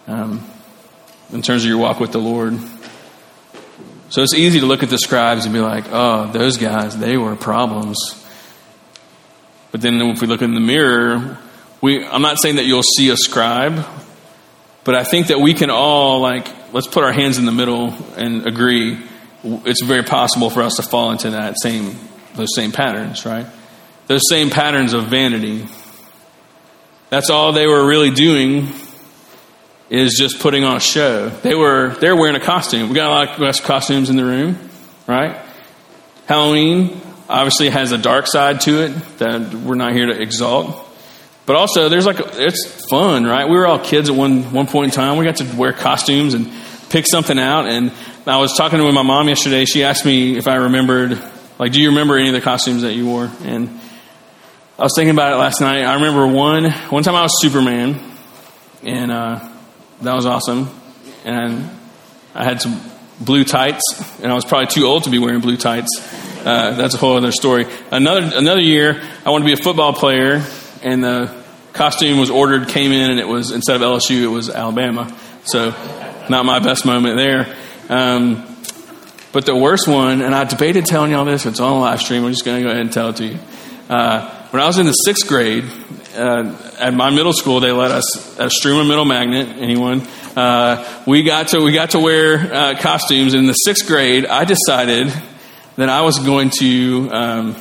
um, 0.09 0.45
in 1.33 1.42
terms 1.42 1.62
of 1.62 1.69
your 1.69 1.79
walk 1.79 2.01
with 2.01 2.12
the 2.12 2.19
Lord. 2.19 2.59
So 4.09 4.23
it's 4.23 4.35
easy 4.35 4.61
to 4.61 4.66
look 4.66 4.83
at 4.83 4.90
the 4.90 4.99
scribes 4.99 5.47
and 5.47 5.55
be 5.55 5.61
like, 5.61 5.85
oh, 5.90 6.31
those 6.33 6.59
guys, 6.59 6.97
they 6.97 7.16
were 7.16 7.37
problems. 7.37 7.97
But 9.73 9.81
then 9.81 10.01
if 10.01 10.21
we 10.21 10.27
look 10.27 10.42
in 10.42 10.55
the 10.55 10.61
mirror, 10.61 11.38
we, 11.81 12.05
I'm 12.05 12.23
not 12.23 12.38
saying 12.40 12.57
that 12.57 12.66
you'll 12.66 12.83
see 12.83 13.11
a 13.11 13.16
scribe, 13.16 13.85
but 14.85 14.95
I 14.95 15.05
think 15.05 15.29
that 15.29 15.40
we 15.40 15.55
can 15.55 15.71
all, 15.71 16.21
like, 16.21 16.49
let's 16.73 16.87
put 16.87 17.05
our 17.05 17.12
hands 17.12 17.38
in 17.38 17.47
the 17.47 17.53
middle 17.53 17.95
and 18.16 18.47
agree. 18.47 18.99
It's 19.64 19.82
very 19.82 20.02
possible 20.02 20.50
for 20.50 20.62
us 20.62 20.76
to 20.76 20.82
fall 20.82 21.12
into 21.12 21.30
that 21.30 21.54
same, 21.61 21.96
those 22.35 22.54
same 22.54 22.72
patterns, 22.72 23.24
right? 23.24 23.46
Those 24.09 24.22
same 24.28 24.50
patterns 24.50 24.92
of 24.92 25.06
vanity. 25.06 25.66
That's 27.11 27.30
all 27.30 27.52
they 27.52 27.66
were 27.66 27.87
really 27.87 28.11
doing 28.11 28.68
is 29.88 30.16
just 30.18 30.40
putting 30.40 30.64
on 30.64 30.76
a 30.76 30.80
show. 30.80 31.28
They 31.28 31.54
were 31.54 31.94
they're 32.00 32.16
wearing 32.16 32.37
a 32.37 32.40
costume. 32.40 32.88
We 32.88 32.94
got 32.96 33.06
a 33.06 33.37
lot 33.37 33.40
of 33.40 33.62
costumes 33.62 34.11
in 34.11 34.16
the 34.16 34.24
room, 34.24 34.59
right? 35.06 35.40
Halloween 36.26 37.00
obviously 37.28 37.68
has 37.68 37.92
a 37.92 37.98
dark 37.98 38.26
side 38.26 38.61
to 38.62 38.82
it 38.82 39.18
that 39.18 39.54
we're 39.54 39.76
not 39.76 39.92
here 39.92 40.06
to 40.06 40.20
exalt. 40.20 40.82
But 41.46 41.54
also 41.54 41.88
there's 41.88 42.06
like 42.06 42.18
it's 42.20 42.88
fun, 42.90 43.24
right? 43.24 43.48
We 43.48 43.56
were 43.56 43.66
all 43.66 43.78
kids 43.78 44.09
at 44.09 44.16
one 44.16 44.52
one 44.52 44.66
point 44.66 44.87
in 44.87 44.90
time. 44.90 45.16
We 45.18 45.24
got 45.24 45.37
to 45.37 45.56
wear 45.56 45.72
costumes 45.72 46.35
and 46.35 46.50
pick 46.90 47.06
something 47.06 47.38
out 47.38 47.66
and 47.66 47.92
I 48.28 48.38
was 48.38 48.56
talking 48.56 48.78
to 48.80 48.92
my 48.92 49.02
mom 49.02 49.28
yesterday. 49.28 49.64
She 49.66 49.84
asked 49.84 50.04
me 50.04 50.36
if 50.36 50.48
I 50.48 50.56
remembered 50.56 51.22
like 51.60 51.72
do 51.72 51.80
you 51.80 51.90
remember 51.90 52.16
any 52.16 52.28
of 52.28 52.34
the 52.34 52.40
costumes 52.40 52.82
that 52.82 52.94
you 52.94 53.06
wore? 53.06 53.30
And 53.42 53.80
I 54.78 54.82
was 54.82 54.92
thinking 54.96 55.14
about 55.14 55.32
it 55.32 55.36
last 55.36 55.60
night. 55.60 55.84
I 55.84 55.94
remember 55.94 56.26
one 56.26 56.70
one 56.90 57.04
time 57.04 57.14
I 57.14 57.22
was 57.22 57.40
Superman 57.40 58.00
and 58.82 59.12
uh 59.12 59.48
that 60.02 60.14
was 60.14 60.26
awesome. 60.26 60.68
And 61.24 61.70
I 62.34 62.42
had 62.44 62.60
some 62.60 62.80
blue 63.20 63.44
tights, 63.44 63.82
and 64.20 64.30
I 64.30 64.34
was 64.34 64.44
probably 64.44 64.66
too 64.66 64.84
old 64.84 65.04
to 65.04 65.10
be 65.10 65.18
wearing 65.18 65.40
blue 65.40 65.56
tights. 65.56 65.88
Uh, 66.44 66.72
that's 66.72 66.94
a 66.94 66.98
whole 66.98 67.16
other 67.16 67.32
story. 67.32 67.66
Another 67.90 68.36
another 68.36 68.60
year, 68.60 69.00
I 69.24 69.30
wanted 69.30 69.48
to 69.48 69.56
be 69.56 69.60
a 69.60 69.64
football 69.64 69.94
player, 69.94 70.44
and 70.82 71.02
the 71.02 71.44
costume 71.72 72.18
was 72.18 72.30
ordered, 72.30 72.68
came 72.68 72.92
in, 72.92 73.10
and 73.10 73.18
it 73.18 73.26
was 73.26 73.52
instead 73.52 73.76
of 73.76 73.82
LSU, 73.82 74.22
it 74.22 74.28
was 74.28 74.50
Alabama. 74.50 75.16
So, 75.44 75.70
not 76.28 76.44
my 76.44 76.58
best 76.58 76.84
moment 76.84 77.16
there. 77.16 77.56
Um, 77.88 78.44
but 79.33 79.44
the 79.44 79.55
worst 79.55 79.87
one, 79.87 80.22
and 80.22 80.35
I 80.35 80.44
debated 80.44 80.87
telling 80.87 81.12
y'all 81.12 81.25
this. 81.25 81.46
It's 81.46 81.61
on 81.61 81.81
live 81.81 82.01
stream. 82.01 82.25
I'm 82.25 82.33
just 82.33 82.44
going 82.44 82.59
to 82.59 82.64
go 82.64 82.70
ahead 82.70 82.81
and 82.81 82.92
tell 82.92 83.11
it 83.11 83.16
to 83.16 83.27
you. 83.27 83.38
Uh, 83.88 84.31
when 84.51 84.62
I 84.62 84.66
was 84.66 84.79
in 84.79 84.87
the 84.87 84.92
sixth 84.92 85.29
grade, 85.29 85.64
uh, 86.16 86.57
at 86.79 86.94
my 86.94 87.11
middle 87.11 87.33
school, 87.33 87.61
they 87.61 87.72
let 87.72 87.90
us 87.90 88.05
stream 88.49 88.77
a 88.77 88.85
Middle 88.85 89.05
Magnet. 89.05 89.49
Anyone? 89.59 90.07
Uh, 90.35 91.03
we 91.07 91.22
got 91.22 91.49
to 91.49 91.61
we 91.61 91.72
got 91.72 91.90
to 91.90 92.01
wear 92.01 92.53
uh, 92.53 92.79
costumes. 92.79 93.35
In 93.35 93.46
the 93.46 93.53
sixth 93.53 93.87
grade, 93.87 94.27
I 94.27 94.44
decided 94.44 95.12
that 95.77 95.88
I 95.88 96.03
was 96.03 96.18
going 96.18 96.51
to. 96.61 97.11
Um, 97.12 97.57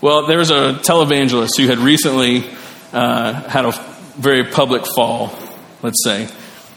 well, 0.00 0.26
there 0.26 0.38
was 0.38 0.50
a 0.50 0.78
televangelist 0.82 1.58
who 1.58 1.66
had 1.66 1.78
recently 1.78 2.44
uh, 2.92 3.32
had 3.48 3.64
a 3.66 3.72
very 4.16 4.44
public 4.44 4.86
fall. 4.94 5.36
Let's 5.82 6.02
say. 6.02 6.28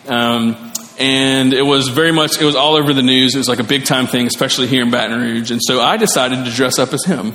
Um, 0.07 0.73
and 0.99 1.53
it 1.53 1.61
was 1.61 1.89
very 1.89 2.11
much 2.11 2.41
it 2.41 2.45
was 2.45 2.55
all 2.55 2.75
over 2.75 2.93
the 2.93 3.01
news 3.01 3.35
it 3.35 3.37
was 3.37 3.47
like 3.47 3.59
a 3.59 3.63
big 3.63 3.85
time 3.85 4.07
thing 4.07 4.25
especially 4.25 4.67
here 4.67 4.83
in 4.83 4.91
baton 4.91 5.19
rouge 5.19 5.51
and 5.51 5.61
so 5.63 5.79
i 5.79 5.97
decided 5.97 6.45
to 6.45 6.51
dress 6.51 6.79
up 6.79 6.93
as 6.93 7.03
him 7.05 7.33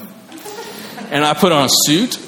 and 1.11 1.25
i 1.25 1.33
put 1.35 1.53
on 1.53 1.67
a 1.67 1.71
suit 1.87 2.19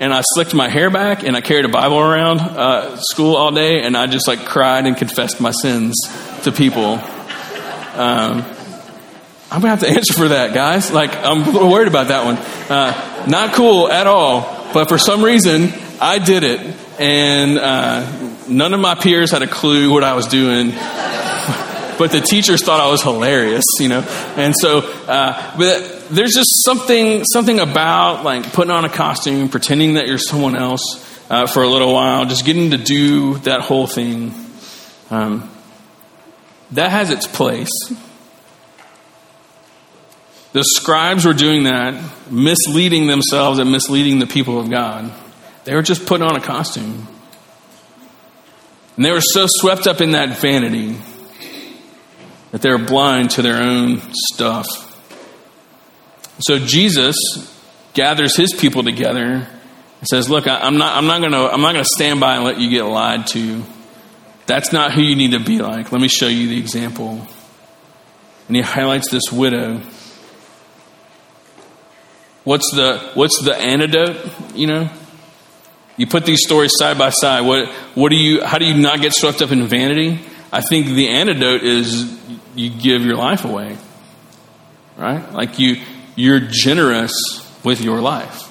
and 0.00 0.14
I 0.14 0.22
slicked 0.22 0.54
my 0.54 0.68
hair 0.68 0.90
back 0.90 1.24
and 1.24 1.36
I 1.36 1.40
carried 1.40 1.64
a 1.64 1.68
Bible 1.68 1.98
around 1.98 2.38
uh, 2.38 2.96
school 2.98 3.36
all 3.36 3.50
day 3.50 3.82
and 3.82 3.96
I 3.96 4.06
just 4.06 4.28
like 4.28 4.44
cried 4.46 4.86
and 4.86 4.96
confessed 4.96 5.40
my 5.40 5.50
sins 5.50 5.96
to 6.44 6.52
people. 6.52 7.00
Um, 7.94 8.44
I'm 9.50 9.62
gonna 9.62 9.70
have 9.70 9.80
to 9.80 9.88
answer 9.88 10.12
for 10.12 10.28
that, 10.28 10.54
guys. 10.54 10.92
Like, 10.92 11.16
I'm 11.16 11.42
a 11.42 11.50
little 11.50 11.70
worried 11.70 11.88
about 11.88 12.08
that 12.08 12.24
one. 12.24 12.36
Uh, 12.36 13.26
not 13.26 13.54
cool 13.54 13.90
at 13.90 14.06
all. 14.06 14.56
But 14.72 14.88
for 14.88 14.98
some 14.98 15.24
reason, 15.24 15.72
I 16.00 16.18
did 16.18 16.42
it, 16.44 16.60
and 17.00 17.58
uh, 17.58 18.27
none 18.48 18.74
of 18.74 18.80
my 18.80 18.94
peers 18.94 19.30
had 19.30 19.42
a 19.42 19.46
clue 19.46 19.92
what 19.92 20.04
I 20.04 20.14
was 20.14 20.26
doing. 20.26 20.70
but 21.98 22.12
the 22.12 22.20
teachers 22.20 22.64
thought 22.64 22.80
I 22.80 22.90
was 22.90 23.02
hilarious, 23.02 23.64
you 23.80 23.88
know. 23.88 24.00
And 24.36 24.54
so, 24.58 24.78
uh, 24.78 25.56
but 25.56 26.08
there's 26.10 26.32
just 26.32 26.64
something 26.64 27.24
something 27.24 27.60
about 27.60 28.24
like 28.24 28.52
putting 28.52 28.70
on 28.70 28.84
a 28.84 28.88
costume, 28.88 29.48
pretending 29.48 29.94
that 29.94 30.06
you're 30.06 30.18
someone 30.18 30.56
else 30.56 30.80
uh, 31.30 31.46
for 31.46 31.62
a 31.62 31.68
little 31.68 31.92
while, 31.92 32.24
just 32.24 32.44
getting 32.44 32.70
to 32.70 32.78
do 32.78 33.38
that 33.38 33.60
whole 33.60 33.86
thing. 33.86 34.32
Um, 35.10 35.50
that 36.72 36.90
has 36.90 37.10
its 37.10 37.26
place. 37.26 37.70
The 40.52 40.64
scribes 40.64 41.24
were 41.24 41.34
doing 41.34 41.64
that, 41.64 42.02
misleading 42.30 43.06
themselves 43.06 43.58
and 43.58 43.70
misleading 43.70 44.18
the 44.18 44.26
people 44.26 44.58
of 44.58 44.70
God. 44.70 45.12
They 45.64 45.74
were 45.74 45.82
just 45.82 46.06
putting 46.06 46.26
on 46.26 46.36
a 46.36 46.40
costume. 46.40 47.06
And 48.98 49.04
they 49.04 49.12
were 49.12 49.20
so 49.20 49.46
swept 49.48 49.86
up 49.86 50.00
in 50.00 50.10
that 50.10 50.40
vanity 50.40 50.96
that 52.50 52.62
they 52.62 52.70
were 52.70 52.78
blind 52.78 53.30
to 53.30 53.42
their 53.42 53.62
own 53.62 54.02
stuff. 54.32 54.66
So 56.40 56.58
Jesus 56.58 57.16
gathers 57.94 58.36
his 58.36 58.52
people 58.52 58.82
together 58.82 59.22
and 59.22 60.08
says, 60.08 60.28
"Look, 60.28 60.48
I'm 60.48 60.76
not, 60.78 60.96
I'm 60.96 61.06
not 61.06 61.22
I'm 61.24 61.60
not 61.60 61.72
going 61.72 61.84
to 61.84 61.90
stand 61.94 62.18
by 62.18 62.34
and 62.34 62.44
let 62.44 62.58
you 62.58 62.70
get 62.70 62.82
lied 62.82 63.28
to. 63.28 63.62
That's 64.46 64.72
not 64.72 64.92
who 64.92 65.02
you 65.02 65.14
need 65.14 65.30
to 65.30 65.40
be 65.40 65.60
like. 65.60 65.92
Let 65.92 66.00
me 66.00 66.08
show 66.08 66.28
you 66.28 66.48
the 66.48 66.58
example." 66.58 67.26
And 68.48 68.56
he 68.56 68.62
highlights 68.62 69.10
this 69.10 69.30
widow 69.30 69.80
What's 72.48 72.70
the 72.74 73.10
what's 73.12 73.42
the 73.44 73.54
antidote? 73.54 74.16
You 74.54 74.68
know, 74.68 74.90
you 75.98 76.06
put 76.06 76.24
these 76.24 76.40
stories 76.42 76.72
side 76.78 76.96
by 76.96 77.10
side. 77.10 77.42
What 77.42 77.68
what 77.94 78.08
do 78.08 78.16
you? 78.16 78.42
How 78.42 78.56
do 78.58 78.64
you 78.64 78.74
not 78.74 79.02
get 79.02 79.12
swept 79.12 79.42
up 79.42 79.50
in 79.50 79.66
vanity? 79.66 80.20
I 80.50 80.62
think 80.62 80.86
the 80.86 81.08
antidote 81.08 81.62
is 81.62 82.18
you 82.54 82.70
give 82.70 83.02
your 83.02 83.16
life 83.16 83.44
away, 83.44 83.76
right? 84.96 85.30
Like 85.32 85.58
you 85.58 85.82
you're 86.14 86.40
generous 86.40 87.12
with 87.64 87.80
your 87.80 88.00
life. 88.00 88.50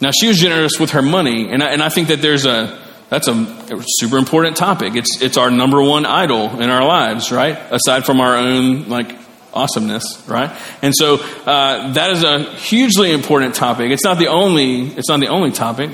Now 0.00 0.10
she 0.10 0.26
was 0.26 0.38
generous 0.38 0.80
with 0.80 0.90
her 0.90 1.02
money, 1.02 1.50
and 1.50 1.62
I, 1.62 1.68
and 1.68 1.82
I 1.82 1.90
think 1.90 2.08
that 2.08 2.20
there's 2.20 2.46
a 2.46 2.82
that's 3.10 3.28
a 3.28 3.66
super 3.98 4.16
important 4.16 4.56
topic. 4.56 4.96
It's 4.96 5.20
it's 5.22 5.36
our 5.36 5.50
number 5.50 5.82
one 5.82 6.06
idol 6.06 6.60
in 6.60 6.70
our 6.70 6.84
lives, 6.84 7.30
right? 7.30 7.58
Aside 7.70 8.06
from 8.06 8.20
our 8.20 8.36
own 8.36 8.88
like 8.88 9.14
awesomeness, 9.54 10.22
right? 10.28 10.50
And 10.82 10.92
so 10.94 11.16
uh, 11.46 11.92
that 11.92 12.10
is 12.10 12.22
a 12.22 12.42
hugely 12.54 13.12
important 13.12 13.54
topic. 13.54 13.90
It's 13.90 14.04
not 14.04 14.18
the 14.18 14.28
only. 14.28 14.88
It's 14.88 15.08
not 15.08 15.20
the 15.20 15.28
only 15.28 15.52
topic. 15.52 15.90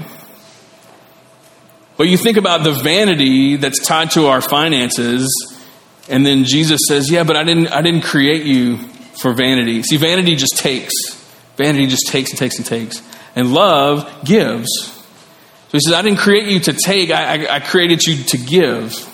But 1.96 2.08
you 2.08 2.16
think 2.16 2.38
about 2.38 2.64
the 2.64 2.72
vanity 2.72 3.56
that's 3.56 3.78
tied 3.84 4.12
to 4.12 4.26
our 4.28 4.40
finances, 4.40 5.30
and 6.08 6.24
then 6.24 6.44
Jesus 6.44 6.80
says, 6.88 7.10
"Yeah, 7.10 7.24
but 7.24 7.36
I 7.36 7.44
didn't. 7.44 7.68
I 7.68 7.82
didn't 7.82 8.02
create 8.02 8.44
you 8.44 8.78
for 9.20 9.34
vanity. 9.34 9.82
See, 9.82 9.98
vanity 9.98 10.34
just 10.34 10.56
takes. 10.56 10.94
Vanity 11.56 11.86
just 11.86 12.06
takes 12.08 12.30
and 12.30 12.38
takes 12.38 12.56
and 12.56 12.66
takes, 12.66 13.02
and 13.36 13.52
love 13.52 14.24
gives." 14.24 14.68
So 15.68 15.72
he 15.72 15.80
says, 15.80 15.92
"I 15.92 16.02
didn't 16.02 16.18
create 16.18 16.46
you 16.46 16.60
to 16.60 16.72
take. 16.72 17.10
I, 17.10 17.44
I, 17.44 17.54
I 17.56 17.60
created 17.60 18.02
you 18.02 18.24
to 18.24 18.38
give." 18.38 19.06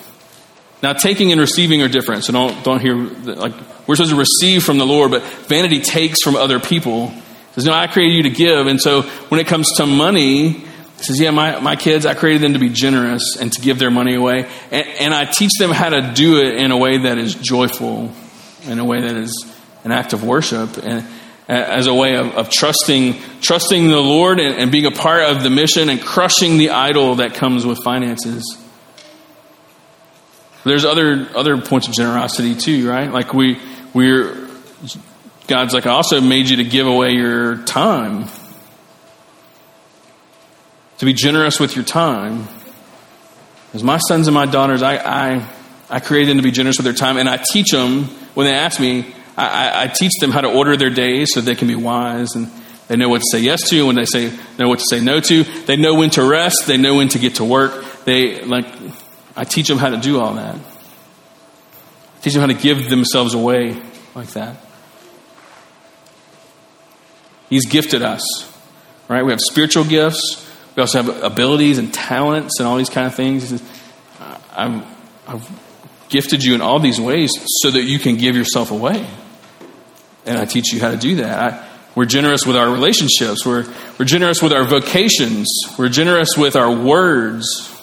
Now, 0.83 0.93
taking 0.93 1.31
and 1.31 1.41
receiving 1.41 1.81
are 1.81 1.87
different, 1.87 2.23
so 2.23 2.33
don't 2.33 2.63
don't 2.63 2.81
hear 2.81 2.95
like 2.95 3.53
we're 3.87 3.95
supposed 3.95 4.11
to 4.11 4.17
receive 4.17 4.63
from 4.63 4.77
the 4.77 4.85
Lord, 4.85 5.11
but 5.11 5.23
vanity 5.23 5.79
takes 5.79 6.21
from 6.21 6.35
other 6.35 6.59
people. 6.59 7.05
It 7.07 7.53
says, 7.53 7.65
No, 7.65 7.73
I 7.73 7.87
created 7.87 8.17
you 8.17 8.23
to 8.23 8.29
give. 8.29 8.67
And 8.67 8.81
so 8.81 9.03
when 9.29 9.39
it 9.39 9.47
comes 9.47 9.71
to 9.77 9.85
money, 9.85 10.65
says, 10.97 11.19
Yeah, 11.19 11.31
my, 11.31 11.59
my 11.59 11.75
kids, 11.75 12.05
I 12.05 12.13
created 12.13 12.41
them 12.41 12.53
to 12.53 12.59
be 12.59 12.69
generous 12.69 13.37
and 13.39 13.51
to 13.53 13.61
give 13.61 13.79
their 13.79 13.89
money 13.89 14.15
away. 14.15 14.49
And, 14.71 14.87
and 14.99 15.13
I 15.13 15.25
teach 15.25 15.51
them 15.57 15.71
how 15.71 15.89
to 15.89 16.13
do 16.13 16.41
it 16.41 16.55
in 16.55 16.71
a 16.71 16.77
way 16.77 16.97
that 16.99 17.17
is 17.17 17.33
joyful, 17.33 18.11
in 18.65 18.79
a 18.79 18.85
way 18.85 19.01
that 19.01 19.15
is 19.15 19.53
an 19.85 19.91
act 19.91 20.11
of 20.11 20.23
worship, 20.23 20.77
and 20.77 21.07
as 21.47 21.87
a 21.87 21.93
way 21.93 22.17
of, 22.17 22.35
of 22.35 22.49
trusting, 22.49 23.15
trusting 23.39 23.87
the 23.87 24.01
Lord 24.01 24.41
and, 24.41 24.55
and 24.55 24.69
being 24.69 24.85
a 24.85 24.91
part 24.91 25.23
of 25.23 25.43
the 25.43 25.49
mission 25.49 25.89
and 25.89 26.01
crushing 26.01 26.57
the 26.57 26.71
idol 26.71 27.15
that 27.15 27.35
comes 27.35 27.65
with 27.65 27.81
finances. 27.83 28.61
There's 30.67 30.85
other 30.85 31.27
other 31.35 31.59
points 31.59 31.87
of 31.87 31.93
generosity 31.93 32.55
too, 32.55 32.89
right? 32.89 33.11
Like 33.11 33.33
we 33.33 33.59
we're, 33.93 34.47
God's 35.47 35.73
like, 35.73 35.87
I 35.87 35.91
also 35.91 36.21
made 36.21 36.49
you 36.49 36.57
to 36.57 36.63
give 36.63 36.87
away 36.87 37.13
your 37.13 37.63
time. 37.63 38.27
To 40.99 41.05
be 41.05 41.13
generous 41.13 41.59
with 41.59 41.75
your 41.75 41.85
time. 41.85 42.47
As 43.73 43.83
my 43.83 43.97
sons 43.97 44.27
and 44.27 44.35
my 44.35 44.45
daughters, 44.45 44.81
I, 44.81 44.97
I, 44.97 45.47
I 45.89 45.99
created 45.99 46.29
them 46.29 46.37
to 46.37 46.43
be 46.43 46.51
generous 46.51 46.77
with 46.77 46.85
their 46.85 46.93
time, 46.93 47.17
and 47.17 47.29
I 47.29 47.43
teach 47.51 47.71
them, 47.71 48.05
when 48.33 48.45
they 48.45 48.53
ask 48.53 48.79
me, 48.79 49.13
I, 49.35 49.83
I 49.83 49.87
teach 49.87 50.13
them 50.19 50.31
how 50.31 50.41
to 50.41 50.51
order 50.51 50.75
their 50.77 50.89
days 50.89 51.29
so 51.33 51.41
they 51.41 51.55
can 51.55 51.67
be 51.67 51.75
wise 51.75 52.35
and 52.35 52.49
they 52.87 52.95
know 52.95 53.09
what 53.09 53.19
to 53.19 53.25
say 53.31 53.39
yes 53.39 53.69
to 53.69 53.85
when 53.85 53.95
they 53.95 54.05
say 54.05 54.31
know 54.57 54.69
what 54.69 54.79
to 54.79 54.85
say 54.89 55.01
no 55.01 55.19
to. 55.19 55.43
They 55.43 55.75
know 55.75 55.95
when 55.95 56.09
to 56.11 56.23
rest. 56.23 56.63
They 56.67 56.77
know 56.77 56.95
when 56.95 57.09
to 57.09 57.19
get 57.19 57.35
to 57.35 57.45
work. 57.45 57.85
They 58.05 58.43
like 58.45 58.65
I 59.37 59.43
teach 59.43 59.67
them 59.67 59.77
how 59.77 59.89
to 59.89 59.97
do 59.97 60.19
all 60.19 60.33
that. 60.33 60.55
I 60.55 62.21
Teach 62.21 62.33
them 62.33 62.41
how 62.41 62.47
to 62.47 62.55
give 62.55 62.89
themselves 62.89 63.35
away 63.35 63.79
like 64.15 64.29
that. 64.29 64.57
He's 67.47 67.65
gifted 67.67 68.01
us, 68.01 68.23
right? 69.07 69.23
We 69.23 69.31
have 69.31 69.39
spiritual 69.39 69.85
gifts. 69.85 70.43
We 70.75 70.81
also 70.81 71.03
have 71.03 71.23
abilities 71.23 71.77
and 71.77 71.93
talents 71.93 72.59
and 72.59 72.67
all 72.67 72.77
these 72.77 72.89
kind 72.89 73.05
of 73.05 73.13
things. 73.13 73.47
Says, 73.47 73.63
I've, 74.55 74.83
I've 75.27 75.61
gifted 76.09 76.43
you 76.43 76.55
in 76.55 76.61
all 76.61 76.79
these 76.79 76.99
ways 76.99 77.31
so 77.61 77.69
that 77.71 77.83
you 77.83 77.99
can 77.99 78.17
give 78.17 78.35
yourself 78.35 78.71
away. 78.71 79.07
And 80.25 80.37
I 80.37 80.45
teach 80.45 80.73
you 80.73 80.81
how 80.81 80.89
to 80.91 80.97
do 80.97 81.17
that. 81.17 81.53
I, 81.53 81.67
we're 81.95 82.05
generous 82.05 82.45
with 82.45 82.55
our 82.55 82.69
relationships. 82.69 83.45
We're, 83.45 83.65
we're 83.97 84.05
generous 84.05 84.41
with 84.41 84.51
our 84.51 84.65
vocations. 84.65 85.47
We're 85.77 85.89
generous 85.89 86.35
with 86.35 86.55
our 86.55 86.71
words. 86.71 87.76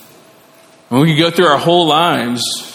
And 0.90 1.00
we 1.00 1.16
go 1.16 1.30
through 1.30 1.46
our 1.46 1.58
whole 1.58 1.86
lives 1.86 2.74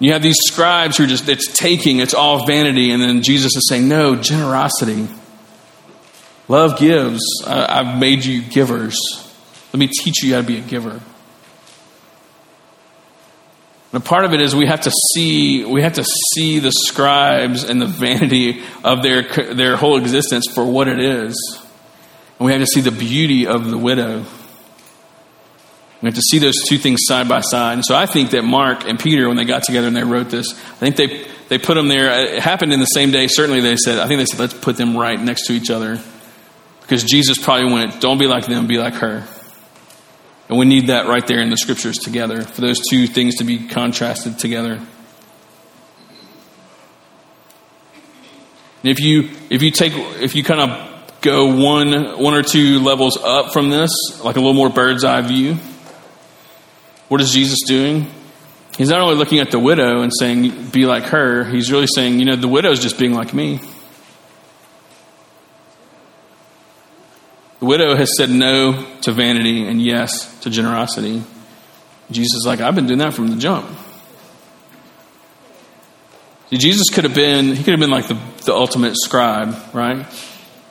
you 0.00 0.12
have 0.12 0.22
these 0.22 0.38
scribes 0.46 0.96
who 0.96 1.04
are 1.04 1.08
just, 1.08 1.28
it's 1.28 1.52
taking, 1.52 1.98
it's 1.98 2.14
all 2.14 2.46
vanity. 2.46 2.92
And 2.92 3.02
then 3.02 3.22
Jesus 3.22 3.56
is 3.56 3.68
saying, 3.68 3.88
no, 3.88 4.14
generosity. 4.14 5.08
Love 6.46 6.78
gives. 6.78 7.20
I, 7.46 7.84
have 7.84 7.98
made 7.98 8.24
you 8.24 8.42
givers. 8.42 8.96
Let 9.72 9.80
me 9.80 9.88
teach 9.88 10.22
you 10.22 10.34
how 10.34 10.40
to 10.40 10.46
be 10.46 10.58
a 10.58 10.62
giver. 10.62 11.00
And 13.90 14.02
a 14.02 14.04
part 14.04 14.24
of 14.24 14.34
it 14.34 14.40
is 14.40 14.54
we 14.54 14.66
have 14.66 14.82
to 14.82 14.92
see 15.12 15.64
we 15.64 15.82
have 15.82 15.94
to 15.94 16.04
see 16.04 16.58
the 16.58 16.72
scribes 16.72 17.64
and 17.64 17.80
the 17.80 17.86
vanity 17.86 18.62
of 18.84 19.02
their 19.02 19.22
their 19.54 19.76
whole 19.76 19.96
existence 19.96 20.46
for 20.46 20.64
what 20.64 20.88
it 20.88 21.00
is. 21.00 21.58
And 22.38 22.46
we 22.46 22.52
have 22.52 22.60
to 22.60 22.66
see 22.66 22.82
the 22.82 22.90
beauty 22.90 23.46
of 23.46 23.70
the 23.70 23.78
widow. 23.78 24.24
Have 26.02 26.14
to 26.14 26.22
see 26.22 26.38
those 26.38 26.54
two 26.68 26.78
things 26.78 27.00
side 27.06 27.28
by 27.28 27.40
side. 27.40 27.74
And 27.74 27.84
so 27.84 27.96
I 27.96 28.06
think 28.06 28.30
that 28.30 28.42
Mark 28.42 28.84
and 28.84 29.00
Peter, 29.00 29.26
when 29.26 29.36
they 29.36 29.44
got 29.44 29.64
together 29.64 29.88
and 29.88 29.96
they 29.96 30.04
wrote 30.04 30.30
this, 30.30 30.52
I 30.52 30.76
think 30.78 30.94
they, 30.94 31.26
they 31.48 31.58
put 31.58 31.74
them 31.74 31.88
there. 31.88 32.10
Uh, 32.10 32.36
it 32.36 32.42
happened 32.42 32.72
in 32.72 32.78
the 32.78 32.86
same 32.86 33.10
day. 33.10 33.26
Certainly 33.26 33.62
they 33.62 33.76
said, 33.76 33.98
I 33.98 34.06
think 34.06 34.20
they 34.20 34.26
said, 34.26 34.38
let's 34.38 34.54
put 34.54 34.76
them 34.76 34.96
right 34.96 35.20
next 35.20 35.46
to 35.48 35.54
each 35.54 35.70
other. 35.70 36.00
Because 36.82 37.02
Jesus 37.02 37.36
probably 37.36 37.72
went, 37.72 38.00
don't 38.00 38.18
be 38.18 38.26
like 38.26 38.46
them, 38.46 38.68
be 38.68 38.78
like 38.78 38.94
her. 38.94 39.26
And 40.48 40.56
we 40.56 40.64
need 40.64 40.86
that 40.86 41.06
right 41.06 41.26
there 41.26 41.40
in 41.40 41.50
the 41.50 41.56
scriptures 41.56 41.98
together 41.98 42.42
for 42.42 42.60
those 42.60 42.80
two 42.88 43.06
things 43.06 43.36
to 43.36 43.44
be 43.44 43.66
contrasted 43.66 44.38
together. 44.38 44.80
If 48.82 49.00
you 49.00 49.30
if 49.50 49.62
you 49.62 49.70
take 49.72 49.92
if 50.22 50.36
you 50.36 50.44
kind 50.44 50.60
of 50.60 51.20
go 51.20 51.54
one 51.54 52.22
one 52.22 52.34
or 52.34 52.42
two 52.42 52.78
levels 52.78 53.18
up 53.18 53.52
from 53.52 53.68
this, 53.68 53.90
like 54.24 54.36
a 54.36 54.38
little 54.38 54.54
more 54.54 54.70
bird's 54.70 55.04
eye 55.04 55.20
view, 55.20 55.58
what 57.08 57.20
is 57.20 57.32
Jesus 57.32 57.58
doing? 57.66 58.06
He's 58.76 58.90
not 58.90 59.00
only 59.00 59.16
looking 59.16 59.40
at 59.40 59.50
the 59.50 59.58
widow 59.58 60.02
and 60.02 60.12
saying, 60.16 60.68
be 60.70 60.86
like 60.86 61.04
her, 61.04 61.44
he's 61.44 61.72
really 61.72 61.88
saying, 61.88 62.20
you 62.20 62.24
know, 62.24 62.36
the 62.36 62.48
widow's 62.48 62.80
just 62.80 62.98
being 62.98 63.12
like 63.12 63.34
me. 63.34 63.60
The 67.58 67.66
widow 67.66 67.96
has 67.96 68.16
said 68.16 68.30
no 68.30 68.86
to 69.00 69.12
vanity 69.12 69.66
and 69.66 69.82
yes 69.82 70.38
to 70.40 70.50
generosity. 70.50 71.24
Jesus 72.10 72.34
is 72.34 72.44
like, 72.46 72.60
I've 72.60 72.76
been 72.76 72.86
doing 72.86 73.00
that 73.00 73.14
from 73.14 73.28
the 73.28 73.36
jump. 73.36 73.68
See, 76.50 76.56
Jesus 76.56 76.88
could 76.88 77.04
have 77.04 77.14
been, 77.14 77.46
he 77.56 77.64
could 77.64 77.72
have 77.72 77.80
been 77.80 77.90
like 77.90 78.06
the, 78.06 78.18
the 78.44 78.54
ultimate 78.54 78.94
scribe, 78.96 79.56
right? 79.74 80.06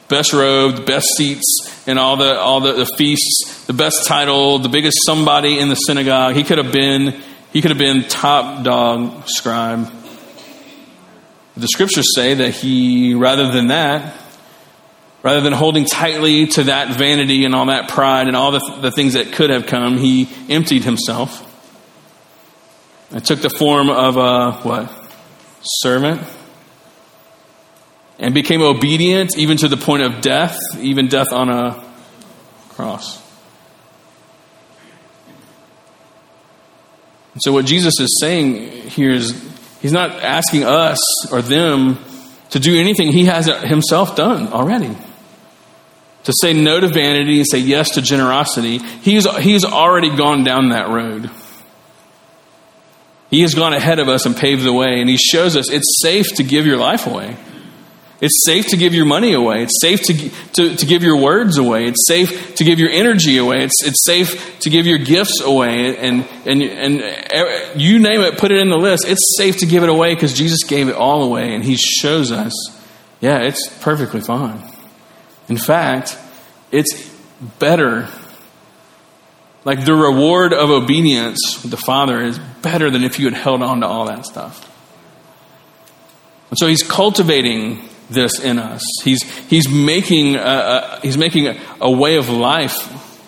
Best 0.09 0.33
robe, 0.33 0.75
the 0.77 0.83
best 0.83 1.07
seats 1.15 1.83
and 1.87 1.99
all 1.99 2.17
the 2.17 2.37
all 2.39 2.61
the, 2.61 2.73
the 2.73 2.85
feasts, 2.97 3.65
the 3.65 3.73
best 3.73 4.05
title, 4.05 4.59
the 4.59 4.69
biggest 4.69 4.97
somebody 5.05 5.59
in 5.59 5.69
the 5.69 5.75
synagogue. 5.75 6.35
He 6.35 6.43
could 6.43 6.57
have 6.57 6.71
been 6.71 7.21
he 7.53 7.61
could 7.61 7.71
have 7.71 7.77
been 7.77 8.03
top 8.03 8.63
dog 8.63 9.27
scribe. 9.27 9.91
The 11.55 11.67
scriptures 11.67 12.13
say 12.13 12.35
that 12.35 12.51
he, 12.51 13.15
rather 13.15 13.51
than 13.51 13.67
that, 13.69 14.13
rather 15.23 15.41
than 15.41 15.53
holding 15.53 15.85
tightly 15.85 16.45
to 16.47 16.65
that 16.65 16.95
vanity 16.95 17.45
and 17.45 17.55
all 17.55 17.65
that 17.65 17.89
pride 17.89 18.27
and 18.27 18.35
all 18.35 18.51
the, 18.51 18.77
the 18.81 18.91
things 18.91 19.13
that 19.13 19.31
could 19.33 19.49
have 19.49 19.65
come, 19.65 19.97
he 19.97 20.29
emptied 20.49 20.83
himself. 20.83 21.43
It 23.11 23.25
took 23.25 23.41
the 23.41 23.49
form 23.49 23.89
of 23.89 24.17
a 24.17 24.51
what? 24.61 24.91
Servant. 25.63 26.21
And 28.19 28.33
became 28.33 28.61
obedient 28.61 29.37
even 29.37 29.57
to 29.57 29.67
the 29.67 29.77
point 29.77 30.03
of 30.03 30.21
death, 30.21 30.57
even 30.79 31.07
death 31.07 31.31
on 31.31 31.49
a 31.49 31.83
cross. 32.69 33.23
so, 37.39 37.53
what 37.53 37.65
Jesus 37.65 37.99
is 37.99 38.17
saying 38.19 38.71
here 38.89 39.11
is 39.11 39.31
he's 39.81 39.91
not 39.91 40.23
asking 40.23 40.63
us 40.63 40.97
or 41.31 41.41
them 41.41 41.99
to 42.49 42.59
do 42.59 42.79
anything 42.79 43.11
he 43.11 43.25
has 43.25 43.45
himself 43.45 44.15
done 44.15 44.47
already. 44.47 44.95
To 46.23 46.33
say 46.41 46.53
no 46.53 46.79
to 46.79 46.87
vanity 46.87 47.37
and 47.37 47.47
say 47.49 47.59
yes 47.59 47.91
to 47.91 48.01
generosity, 48.01 48.79
he's, 48.79 49.25
he's 49.37 49.63
already 49.63 50.15
gone 50.15 50.43
down 50.43 50.69
that 50.69 50.89
road. 50.89 51.29
He 53.29 53.41
has 53.41 53.53
gone 53.53 53.73
ahead 53.73 53.99
of 53.99 54.07
us 54.07 54.25
and 54.25 54.35
paved 54.35 54.63
the 54.63 54.73
way, 54.73 54.99
and 54.99 55.09
he 55.09 55.17
shows 55.17 55.55
us 55.55 55.69
it's 55.69 56.01
safe 56.01 56.35
to 56.35 56.43
give 56.43 56.65
your 56.65 56.77
life 56.77 57.07
away. 57.07 57.37
It's 58.19 58.45
safe 58.45 58.69
to 58.69 58.77
give 58.77 58.95
your 58.95 59.05
money 59.05 59.33
away. 59.33 59.61
It's 59.61 59.79
safe 59.79 60.01
to, 60.03 60.29
to, 60.53 60.75
to 60.75 60.85
give 60.87 61.03
your 61.03 61.17
words 61.17 61.57
away. 61.57 61.85
It's 61.85 62.07
safe 62.07 62.55
to 62.55 62.63
give 62.63 62.79
your 62.79 62.89
energy 62.89 63.37
away. 63.37 63.63
It's, 63.63 63.85
it's 63.85 64.03
safe 64.05 64.59
to 64.61 64.71
give 64.71 64.87
your 64.87 64.97
gifts 64.97 65.39
away. 65.39 65.95
And, 65.97 66.25
and, 66.45 66.63
and 66.63 67.79
you 67.79 67.99
name 67.99 68.21
it, 68.21 68.39
put 68.39 68.51
it 68.51 68.59
in 68.59 68.69
the 68.69 68.77
list. 68.77 69.05
It's 69.07 69.35
safe 69.37 69.57
to 69.57 69.67
give 69.67 69.83
it 69.83 69.89
away 69.89 70.15
because 70.15 70.33
Jesus 70.33 70.63
gave 70.63 70.89
it 70.89 70.95
all 70.95 71.23
away. 71.23 71.53
And 71.53 71.63
He 71.63 71.75
shows 71.75 72.31
us, 72.31 72.53
yeah, 73.21 73.41
it's 73.41 73.67
perfectly 73.81 74.21
fine. 74.21 74.63
In 75.47 75.57
fact, 75.57 76.17
it's 76.71 77.07
better. 77.59 78.09
Like 79.63 79.85
the 79.85 79.93
reward 79.93 80.53
of 80.53 80.71
obedience 80.71 81.61
with 81.61 81.69
the 81.69 81.77
Father 81.77 82.19
is 82.21 82.39
better 82.63 82.89
than 82.89 83.03
if 83.03 83.19
you 83.19 83.25
had 83.25 83.35
held 83.35 83.61
on 83.61 83.81
to 83.81 83.87
all 83.87 84.05
that 84.05 84.25
stuff. 84.25 84.63
And 86.49 86.57
so 86.57 86.65
He's 86.65 86.81
cultivating 86.81 87.87
this 88.09 88.39
in 88.39 88.59
us. 88.59 88.83
He's, 89.03 89.23
he's 89.47 89.69
making, 89.69 90.35
a, 90.35 90.39
a 90.39 90.99
he's 91.01 91.17
making 91.17 91.47
a, 91.47 91.59
a 91.81 91.91
way 91.91 92.17
of 92.17 92.29
life 92.29 92.75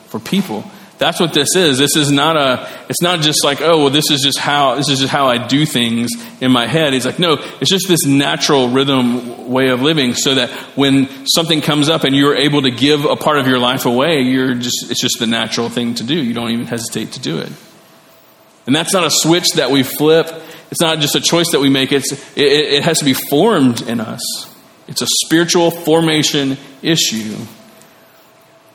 for 0.07 0.19
people. 0.19 0.63
That's 0.97 1.17
what 1.17 1.33
this 1.33 1.55
is. 1.55 1.77
This 1.77 1.95
is 1.95 2.11
not 2.11 2.35
a, 2.35 2.67
it's 2.89 3.01
not 3.01 3.21
just 3.21 3.45
like, 3.45 3.61
oh, 3.61 3.83
well, 3.83 3.89
this 3.89 4.11
is 4.11 4.21
just 4.21 4.37
how, 4.37 4.75
this 4.75 4.89
is 4.89 4.99
just 4.99 5.11
how 5.11 5.27
I 5.27 5.47
do 5.47 5.65
things 5.65 6.11
in 6.41 6.51
my 6.51 6.67
head. 6.67 6.91
He's 6.91 7.05
like, 7.05 7.19
no, 7.19 7.35
it's 7.61 7.69
just 7.69 7.87
this 7.87 8.05
natural 8.05 8.67
rhythm 8.67 9.49
way 9.49 9.69
of 9.69 9.81
living 9.81 10.13
so 10.13 10.35
that 10.35 10.49
when 10.75 11.07
something 11.25 11.61
comes 11.61 11.87
up 11.87 12.03
and 12.03 12.13
you're 12.13 12.35
able 12.35 12.63
to 12.63 12.71
give 12.71 13.05
a 13.05 13.15
part 13.15 13.39
of 13.39 13.47
your 13.47 13.59
life 13.59 13.85
away, 13.85 14.23
you're 14.23 14.55
just, 14.55 14.91
it's 14.91 14.99
just 14.99 15.19
the 15.19 15.27
natural 15.27 15.69
thing 15.69 15.95
to 15.95 16.03
do. 16.03 16.21
You 16.21 16.33
don't 16.33 16.51
even 16.51 16.65
hesitate 16.65 17.13
to 17.13 17.21
do 17.21 17.39
it. 17.39 17.51
And 18.67 18.75
that's 18.75 18.91
not 18.91 19.05
a 19.05 19.09
switch 19.09 19.53
that 19.55 19.71
we 19.71 19.83
flip. 19.83 20.27
It's 20.69 20.81
not 20.81 20.99
just 20.99 21.15
a 21.15 21.21
choice 21.21 21.51
that 21.53 21.61
we 21.61 21.69
make. 21.69 21.93
It's, 21.93 22.11
it, 22.11 22.43
it 22.43 22.83
has 22.83 22.99
to 22.99 23.05
be 23.05 23.13
formed 23.13 23.81
in 23.83 24.01
us. 24.01 24.48
It's 24.89 25.03
a 25.03 25.07
spiritual 25.23 25.69
formation 25.69 26.57
issue. 26.81 27.35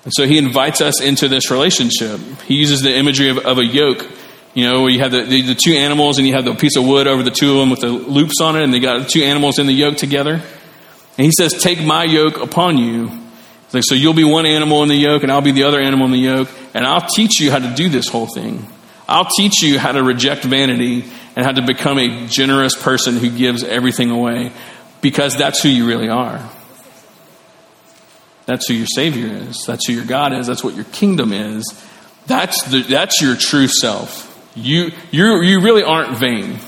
And 0.04 0.12
so 0.14 0.26
he 0.26 0.38
invites 0.38 0.80
us 0.80 1.02
into 1.02 1.26
this 1.26 1.50
relationship. 1.50 2.20
He 2.46 2.54
uses 2.54 2.82
the 2.82 2.94
imagery 2.94 3.30
of, 3.30 3.38
of 3.38 3.58
a 3.58 3.64
yoke, 3.64 4.06
you 4.54 4.64
know, 4.64 4.82
where 4.82 4.90
you 4.90 5.00
have 5.00 5.10
the, 5.10 5.24
the, 5.24 5.42
the, 5.42 5.54
two 5.56 5.72
animals 5.72 6.18
and 6.18 6.26
you 6.26 6.34
have 6.34 6.44
the 6.44 6.54
piece 6.54 6.76
of 6.76 6.86
wood 6.86 7.08
over 7.08 7.24
the 7.24 7.32
two 7.32 7.50
of 7.50 7.58
them 7.58 7.70
with 7.70 7.80
the 7.80 7.88
loops 7.88 8.40
on 8.40 8.54
it, 8.54 8.62
and 8.62 8.72
they 8.72 8.78
got 8.78 9.02
the 9.02 9.08
two 9.08 9.24
animals 9.24 9.58
in 9.58 9.66
the 9.66 9.72
yoke 9.72 9.96
together. 9.96 10.34
And 10.34 11.24
he 11.24 11.32
says, 11.36 11.52
Take 11.52 11.82
my 11.82 12.04
yoke 12.04 12.40
upon 12.40 12.78
you. 12.78 13.10
Like, 13.72 13.82
so 13.84 13.96
you'll 13.96 14.14
be 14.14 14.22
one 14.22 14.46
animal 14.46 14.84
in 14.84 14.88
the 14.88 14.94
yoke, 14.94 15.24
and 15.24 15.32
I'll 15.32 15.40
be 15.40 15.50
the 15.50 15.64
other 15.64 15.80
animal 15.80 16.06
in 16.06 16.12
the 16.12 16.18
yoke, 16.18 16.48
and 16.74 16.86
I'll 16.86 17.08
teach 17.08 17.40
you 17.40 17.50
how 17.50 17.58
to 17.58 17.74
do 17.74 17.88
this 17.88 18.08
whole 18.08 18.28
thing. 18.32 18.68
I'll 19.08 19.28
teach 19.36 19.62
you 19.62 19.80
how 19.80 19.90
to 19.90 20.02
reject 20.02 20.44
vanity 20.44 21.04
and 21.34 21.44
how 21.44 21.50
to 21.50 21.62
become 21.62 21.98
a 21.98 22.28
generous 22.28 22.80
person 22.80 23.16
who 23.16 23.30
gives 23.30 23.64
everything 23.64 24.10
away 24.12 24.52
because 25.04 25.36
that's 25.36 25.62
who 25.62 25.68
you 25.68 25.86
really 25.86 26.08
are. 26.08 26.40
That's 28.46 28.66
who 28.66 28.72
your 28.72 28.86
Savior 28.86 29.26
is. 29.26 29.62
That's 29.66 29.86
who 29.86 29.92
your 29.92 30.06
God 30.06 30.32
is. 30.32 30.46
That's 30.46 30.64
what 30.64 30.74
your 30.74 30.86
kingdom 30.86 31.30
is. 31.30 31.62
That's, 32.26 32.62
the, 32.62 32.80
that's 32.80 33.20
your 33.20 33.36
true 33.36 33.68
self. 33.68 34.30
You, 34.54 34.92
you, 35.10 35.42
you 35.42 35.60
really 35.60 35.82
aren't 35.82 36.16
vain. 36.16 36.58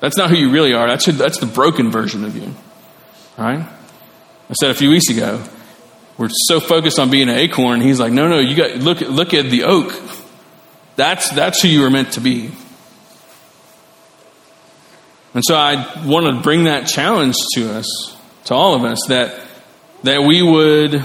That's 0.00 0.18
not 0.18 0.28
who 0.28 0.36
you 0.36 0.50
really 0.50 0.74
are. 0.74 0.86
That's, 0.86 1.06
who, 1.06 1.12
that's 1.12 1.38
the 1.38 1.46
broken 1.46 1.90
version 1.90 2.26
of 2.26 2.36
you. 2.36 2.54
All 3.38 3.44
right? 3.46 3.60
I 4.50 4.52
said 4.60 4.70
a 4.70 4.74
few 4.74 4.90
weeks 4.90 5.08
ago, 5.08 5.42
we're 6.18 6.28
so 6.30 6.60
focused 6.60 6.98
on 6.98 7.10
being 7.10 7.30
an 7.30 7.38
acorn. 7.38 7.80
He's 7.80 7.98
like, 7.98 8.12
no, 8.12 8.28
no, 8.28 8.38
you 8.38 8.54
got 8.54 8.76
look, 8.76 9.00
look 9.00 9.32
at 9.32 9.46
the 9.46 9.64
oak. 9.64 9.98
That's, 10.96 11.30
that's 11.30 11.62
who 11.62 11.68
you 11.68 11.80
were 11.80 11.90
meant 11.90 12.12
to 12.12 12.20
be. 12.20 12.50
And 15.34 15.42
so 15.44 15.54
I 15.54 16.04
want 16.04 16.26
to 16.26 16.42
bring 16.42 16.64
that 16.64 16.86
challenge 16.86 17.36
to 17.54 17.72
us, 17.72 18.16
to 18.44 18.54
all 18.54 18.74
of 18.74 18.84
us, 18.84 18.98
that, 19.08 19.40
that 20.02 20.22
we 20.22 20.42
would, 20.42 21.02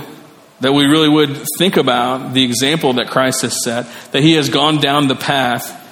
that 0.60 0.74
we 0.74 0.86
really 0.86 1.10
would 1.10 1.46
think 1.58 1.78
about 1.78 2.34
the 2.34 2.44
example 2.44 2.94
that 2.94 3.10
Christ 3.10 3.44
has 3.44 3.64
set, 3.64 3.88
that 4.12 4.22
he 4.22 4.34
has 4.34 4.50
gone 4.50 4.80
down 4.80 5.08
the 5.08 5.16
path 5.16 5.86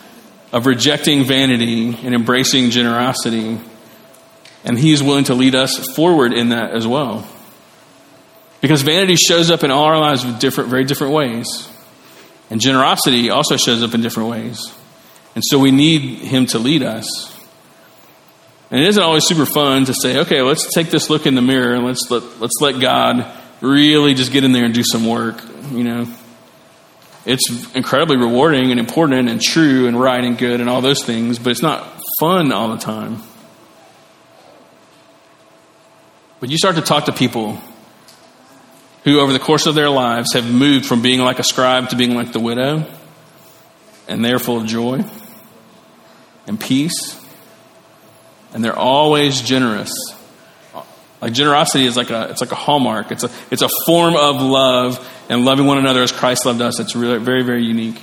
of 0.52 0.66
rejecting 0.66 1.24
vanity 1.24 1.98
and 2.04 2.14
embracing 2.14 2.72
generosity. 2.72 3.60
And 4.64 4.80
he 4.80 4.92
is 4.92 5.02
willing 5.02 5.26
to 5.26 5.34
lead 5.34 5.56
us 5.56 5.78
forward 5.96 6.34
in 6.34 6.50
that 6.50 6.72
as 6.72 6.86
well. 6.86 7.28
Because 8.62 8.82
vanity 8.82 9.16
shows 9.16 9.52
up 9.52 9.64
in 9.64 9.72
all 9.72 9.84
our 9.84 10.00
lives 10.00 10.26
with 10.26 10.40
different, 10.40 10.70
very 10.70 10.84
different 10.84 11.14
ways. 11.14 11.70
And 12.50 12.60
generosity 12.60 13.30
also 13.30 13.58
shows 13.58 13.84
up 13.84 13.94
in 13.94 14.02
different 14.02 14.30
ways. 14.30 14.74
And 15.36 15.44
so 15.46 15.60
we 15.60 15.72
need 15.72 16.20
him 16.20 16.46
to 16.48 16.60
lead 16.60 16.82
us. 16.84 17.35
And 18.72 18.80
it 18.82 18.88
isn't 18.88 19.02
always 19.02 19.26
super 19.26 19.46
fun 19.46 19.86
to 19.86 19.94
say, 19.94 20.20
okay, 20.20 20.42
let's 20.42 20.74
take 20.74 20.90
this 20.90 21.10
look 21.10 21.26
in 21.28 21.36
the 21.36 21.42
mirror 21.42 21.76
and 21.76 21.86
let's 21.86 22.10
let, 22.10 22.24
let's 22.40 22.56
let 22.62 22.80
God 22.80 23.32
really 23.62 24.14
just 24.14 24.32
get 24.32 24.44
in 24.44 24.52
there 24.54 24.66
and 24.66 24.74
do 24.74 24.84
some 24.84 25.06
work, 25.06 25.44
you 25.72 25.84
know. 25.84 26.08
It's 27.26 27.74
incredibly 27.74 28.18
rewarding 28.18 28.72
and 28.72 28.80
important 28.80 29.30
and 29.30 29.42
true 29.42 29.88
and 29.88 30.00
right 30.00 30.24
and 30.24 30.38
good 30.38 30.62
and 30.62 30.70
all 30.70 30.82
those 30.82 31.04
things, 31.04 31.40
but 31.40 31.52
it's 31.52 31.62
not 31.62 32.00
fun 32.20 32.52
all 32.52 32.70
the 32.70 32.78
time. 32.78 33.22
But 36.40 36.50
you 36.52 36.58
start 36.58 36.76
to 36.76 36.82
talk 36.82 37.06
to 37.06 37.12
people 37.12 37.60
who, 39.04 39.20
over 39.20 39.34
the 39.34 39.40
course 39.40 39.66
of 39.66 39.76
their 39.76 39.90
lives, 39.90 40.34
have 40.34 40.52
moved 40.52 40.86
from 40.86 41.02
being 41.02 41.20
like 41.20 41.40
a 41.40 41.44
scribe 41.44 41.90
to 41.90 41.96
being 41.96 42.14
like 42.14 42.32
the 42.32 42.40
widow, 42.40 42.86
and 44.08 44.24
they're 44.24 44.40
full 44.40 44.58
of 44.58 44.68
joy 44.68 45.04
and 46.46 46.60
peace 46.60 47.20
and 48.56 48.64
they're 48.64 48.80
always 48.80 49.42
generous. 49.42 49.94
Like 51.22 51.34
generosity 51.34 51.86
is 51.86 51.98
like 51.98 52.10
a 52.10 52.30
it's 52.30 52.40
like 52.40 52.54
a 52.54 52.56
hallmark. 52.56 53.12
It's 53.12 53.26
a 53.26 53.30
it's 53.52 53.62
a 53.62 53.70
form 53.86 54.16
of 54.16 54.42
love 54.42 55.06
and 55.30 55.44
loving 55.44 55.66
one 55.66 55.78
another 55.78 56.02
as 56.02 56.14
Christ 56.14 56.46
loved 56.46 56.62
us. 56.62 56.80
It's 56.80 56.96
really 56.96 57.20
very 57.20 57.44
very 57.44 57.66
unique. 57.66 58.02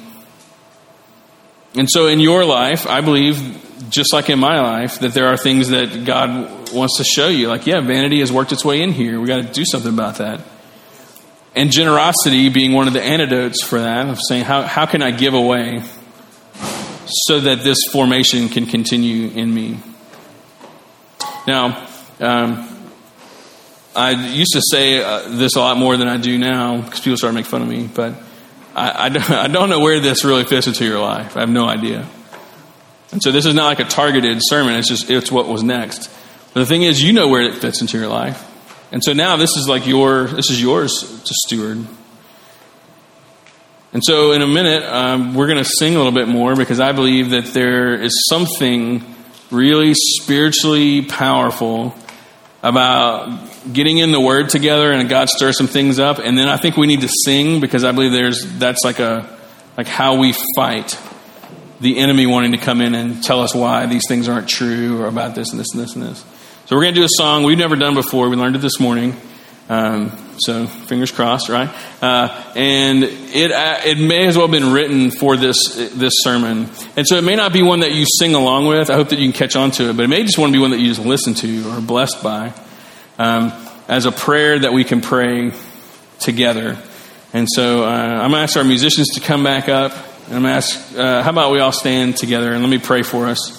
And 1.74 1.88
so 1.90 2.06
in 2.06 2.20
your 2.20 2.44
life, 2.44 2.86
I 2.86 3.00
believe 3.00 3.88
just 3.88 4.12
like 4.12 4.28
in 4.28 4.38
my 4.38 4.60
life 4.60 5.00
that 5.00 5.14
there 5.14 5.28
are 5.28 5.38
things 5.38 5.70
that 5.70 6.04
God 6.04 6.74
wants 6.74 6.98
to 6.98 7.04
show 7.04 7.28
you. 7.28 7.48
Like 7.48 7.66
yeah, 7.66 7.80
vanity 7.80 8.20
has 8.20 8.30
worked 8.30 8.52
its 8.52 8.64
way 8.64 8.82
in 8.82 8.92
here. 8.92 9.20
We 9.20 9.28
got 9.28 9.42
to 9.42 9.50
do 9.50 9.64
something 9.64 9.92
about 9.92 10.16
that. 10.16 10.42
And 11.54 11.70
generosity 11.70 12.50
being 12.50 12.72
one 12.72 12.88
of 12.88 12.92
the 12.92 13.02
antidotes 13.02 13.64
for 13.64 13.80
that 13.80 14.06
of 14.06 14.18
saying 14.28 14.44
how 14.44 14.62
how 14.62 14.84
can 14.84 15.00
I 15.00 15.12
give 15.12 15.32
away 15.32 15.82
so 17.06 17.40
that 17.40 17.62
this 17.64 17.78
formation 17.90 18.50
can 18.50 18.66
continue 18.66 19.28
in 19.28 19.52
me. 19.54 19.78
Now, 21.46 21.88
um, 22.20 22.68
I 23.94 24.10
used 24.10 24.52
to 24.52 24.62
say 24.70 25.02
uh, 25.02 25.28
this 25.28 25.56
a 25.56 25.58
lot 25.58 25.76
more 25.76 25.96
than 25.96 26.08
I 26.08 26.16
do 26.16 26.38
now 26.38 26.80
because 26.80 27.00
people 27.00 27.16
start 27.16 27.32
to 27.32 27.34
make 27.34 27.46
fun 27.46 27.62
of 27.62 27.68
me, 27.68 27.88
but 27.92 28.14
I, 28.74 29.06
I, 29.06 29.08
don't, 29.08 29.30
I 29.30 29.48
don't 29.48 29.68
know 29.68 29.80
where 29.80 30.00
this 30.00 30.24
really 30.24 30.44
fits 30.44 30.66
into 30.66 30.84
your 30.84 31.00
life. 31.00 31.36
I 31.36 31.40
have 31.40 31.50
no 31.50 31.66
idea. 31.66 32.06
And 33.10 33.22
so 33.22 33.30
this 33.30 33.44
is 33.44 33.54
not 33.54 33.66
like 33.66 33.80
a 33.80 33.84
targeted 33.84 34.38
sermon, 34.42 34.74
it's 34.74 34.88
just 34.88 35.10
it's 35.10 35.30
what 35.30 35.46
was 35.46 35.62
next. 35.62 36.10
But 36.54 36.60
the 36.60 36.66
thing 36.66 36.82
is, 36.82 37.02
you 37.02 37.12
know 37.12 37.28
where 37.28 37.42
it 37.42 37.56
fits 37.56 37.80
into 37.80 37.98
your 37.98 38.08
life. 38.08 38.48
And 38.90 39.02
so 39.02 39.12
now 39.12 39.36
this 39.36 39.50
is 39.56 39.68
like 39.68 39.86
your 39.86 40.24
this 40.24 40.50
is 40.50 40.62
yours 40.62 41.22
to 41.24 41.34
steward. 41.46 41.86
And 43.92 44.02
so 44.02 44.32
in 44.32 44.40
a 44.40 44.46
minute, 44.46 44.84
um, 44.84 45.34
we're 45.34 45.48
going 45.48 45.62
to 45.62 45.68
sing 45.68 45.94
a 45.94 45.98
little 45.98 46.12
bit 46.12 46.26
more 46.26 46.56
because 46.56 46.80
I 46.80 46.92
believe 46.92 47.30
that 47.30 47.46
there 47.46 47.94
is 47.94 48.12
something 48.30 49.11
really 49.52 49.92
spiritually 49.94 51.02
powerful 51.02 51.94
about 52.62 53.50
getting 53.72 53.98
in 53.98 54.12
the 54.12 54.20
word 54.20 54.48
together 54.48 54.90
and 54.92 55.08
God 55.08 55.28
stirs 55.28 55.58
some 55.58 55.66
things 55.66 55.98
up. 55.98 56.18
And 56.18 56.36
then 56.36 56.48
I 56.48 56.56
think 56.56 56.76
we 56.76 56.86
need 56.86 57.02
to 57.02 57.10
sing 57.24 57.60
because 57.60 57.84
I 57.84 57.92
believe 57.92 58.12
there's 58.12 58.58
that's 58.58 58.84
like 58.84 58.98
a 58.98 59.28
like 59.76 59.86
how 59.86 60.16
we 60.18 60.34
fight 60.56 60.98
the 61.80 61.98
enemy 61.98 62.26
wanting 62.26 62.52
to 62.52 62.58
come 62.58 62.80
in 62.80 62.94
and 62.94 63.22
tell 63.22 63.40
us 63.40 63.54
why 63.54 63.86
these 63.86 64.02
things 64.08 64.28
aren't 64.28 64.48
true 64.48 65.00
or 65.02 65.06
about 65.06 65.34
this 65.34 65.50
and 65.50 65.60
this 65.60 65.72
and 65.72 65.82
this 65.82 65.94
and 65.94 66.04
this. 66.04 66.24
So 66.66 66.76
we're 66.76 66.82
going 66.82 66.94
to 66.94 67.00
do 67.00 67.04
a 67.04 67.16
song 67.16 67.42
we've 67.42 67.58
never 67.58 67.76
done 67.76 67.94
before. 67.94 68.28
We 68.28 68.36
learned 68.36 68.56
it 68.56 68.60
this 68.60 68.78
morning. 68.78 69.16
Um, 69.68 70.10
so 70.38 70.66
fingers 70.66 71.12
crossed, 71.12 71.48
right? 71.48 71.70
Uh, 72.02 72.52
and 72.56 73.04
it 73.04 73.52
uh, 73.52 73.80
it 73.84 73.96
may 73.96 74.26
as 74.26 74.36
well 74.36 74.48
have 74.48 74.52
been 74.52 74.72
written 74.72 75.10
for 75.10 75.36
this 75.36 75.56
this 75.94 76.12
sermon, 76.18 76.68
and 76.96 77.06
so 77.06 77.16
it 77.16 77.24
may 77.24 77.36
not 77.36 77.52
be 77.52 77.62
one 77.62 77.80
that 77.80 77.92
you 77.92 78.04
sing 78.18 78.34
along 78.34 78.66
with. 78.66 78.90
I 78.90 78.94
hope 78.94 79.10
that 79.10 79.18
you 79.18 79.30
can 79.30 79.38
catch 79.38 79.56
on 79.56 79.70
to 79.72 79.90
it, 79.90 79.96
but 79.96 80.04
it 80.04 80.08
may 80.08 80.22
just 80.24 80.38
want 80.38 80.52
to 80.52 80.58
be 80.58 80.60
one 80.60 80.72
that 80.72 80.80
you 80.80 80.88
just 80.88 81.04
listen 81.04 81.34
to 81.34 81.70
or 81.70 81.80
blessed 81.80 82.22
by, 82.22 82.52
um, 83.18 83.52
as 83.88 84.04
a 84.04 84.12
prayer 84.12 84.58
that 84.58 84.72
we 84.72 84.84
can 84.84 85.00
pray 85.00 85.52
together. 86.18 86.76
And 87.32 87.48
so 87.50 87.84
uh, 87.84 87.88
I'm 87.88 88.30
going 88.30 88.32
to 88.32 88.38
ask 88.38 88.56
our 88.56 88.64
musicians 88.64 89.08
to 89.14 89.20
come 89.20 89.42
back 89.42 89.68
up, 89.68 89.92
and 90.26 90.36
I'm 90.36 90.42
going 90.42 90.52
to 90.52 90.56
ask, 90.56 90.98
uh, 90.98 91.22
how 91.22 91.30
about 91.30 91.52
we 91.52 91.60
all 91.60 91.72
stand 91.72 92.16
together 92.16 92.52
and 92.52 92.62
let 92.62 92.68
me 92.68 92.78
pray 92.78 93.02
for 93.02 93.26
us. 93.26 93.58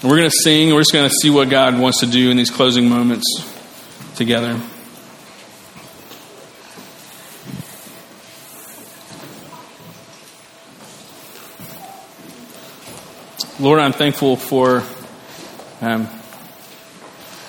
And 0.00 0.10
we're 0.10 0.16
going 0.16 0.30
to 0.30 0.36
sing. 0.36 0.72
We're 0.72 0.80
just 0.80 0.92
going 0.92 1.08
to 1.08 1.14
see 1.14 1.28
what 1.28 1.50
God 1.50 1.78
wants 1.78 2.00
to 2.00 2.06
do 2.06 2.30
in 2.30 2.38
these 2.38 2.50
closing 2.50 2.88
moments 2.88 3.26
together. 4.16 4.58
Lord, 13.60 13.78
I'm 13.78 13.92
thankful 13.92 14.36
for 14.36 14.82
um, 15.82 16.06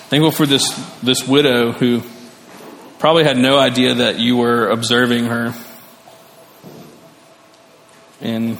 thankful 0.09 0.31
for 0.31 0.45
this 0.45 0.69
this 1.01 1.25
widow 1.25 1.71
who 1.71 2.01
probably 2.99 3.23
had 3.23 3.37
no 3.37 3.57
idea 3.57 3.93
that 3.93 4.19
you 4.19 4.35
were 4.35 4.67
observing 4.67 5.27
her, 5.27 5.55
and 8.19 8.57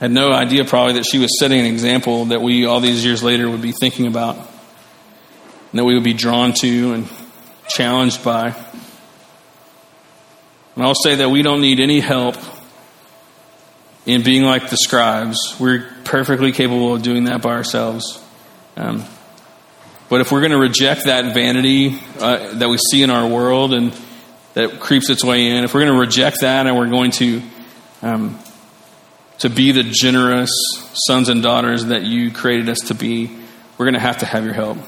had 0.00 0.10
no 0.10 0.32
idea 0.32 0.64
probably 0.64 0.94
that 0.94 1.04
she 1.04 1.18
was 1.18 1.38
setting 1.38 1.60
an 1.60 1.66
example 1.66 2.24
that 2.24 2.40
we 2.40 2.64
all 2.64 2.80
these 2.80 3.04
years 3.04 3.22
later 3.22 3.50
would 3.50 3.60
be 3.60 3.72
thinking 3.72 4.06
about, 4.06 4.36
and 4.36 5.78
that 5.78 5.84
we 5.84 5.92
would 5.92 6.02
be 6.02 6.14
drawn 6.14 6.54
to 6.54 6.94
and 6.94 7.10
challenged 7.68 8.24
by. 8.24 8.54
And 10.76 10.82
I'll 10.82 10.94
say 10.94 11.16
that 11.16 11.28
we 11.28 11.42
don't 11.42 11.60
need 11.60 11.78
any 11.78 12.00
help 12.00 12.36
in 14.06 14.22
being 14.22 14.42
like 14.42 14.70
the 14.70 14.76
scribes. 14.76 15.38
We're 15.58 15.86
perfectly 16.04 16.52
capable 16.52 16.94
of 16.94 17.02
doing 17.02 17.24
that 17.24 17.42
by 17.42 17.50
ourselves. 17.50 18.22
Um, 18.76 19.04
but 20.08 20.20
if 20.20 20.32
we're 20.32 20.40
going 20.40 20.52
to 20.52 20.58
reject 20.58 21.06
that 21.06 21.34
vanity 21.34 21.98
uh, 22.18 22.54
that 22.54 22.68
we 22.68 22.78
see 22.78 23.02
in 23.02 23.10
our 23.10 23.26
world 23.26 23.72
and 23.72 23.94
that 24.54 24.80
creeps 24.80 25.08
its 25.08 25.24
way 25.24 25.46
in, 25.46 25.64
if 25.64 25.72
we're 25.72 25.84
going 25.84 25.94
to 25.94 26.00
reject 26.00 26.38
that 26.42 26.66
and 26.66 26.76
we're 26.76 26.90
going 26.90 27.10
to 27.12 27.42
um, 28.02 28.38
to 29.38 29.48
be 29.48 29.72
the 29.72 29.82
generous 29.82 30.50
sons 31.06 31.28
and 31.28 31.42
daughters 31.42 31.86
that 31.86 32.02
you 32.02 32.30
created 32.30 32.68
us 32.68 32.78
to 32.78 32.94
be, 32.94 33.26
we're 33.78 33.86
going 33.86 33.94
to 33.94 34.00
have 34.00 34.18
to 34.18 34.26
have 34.26 34.44
your 34.44 34.54
help. 34.54 34.78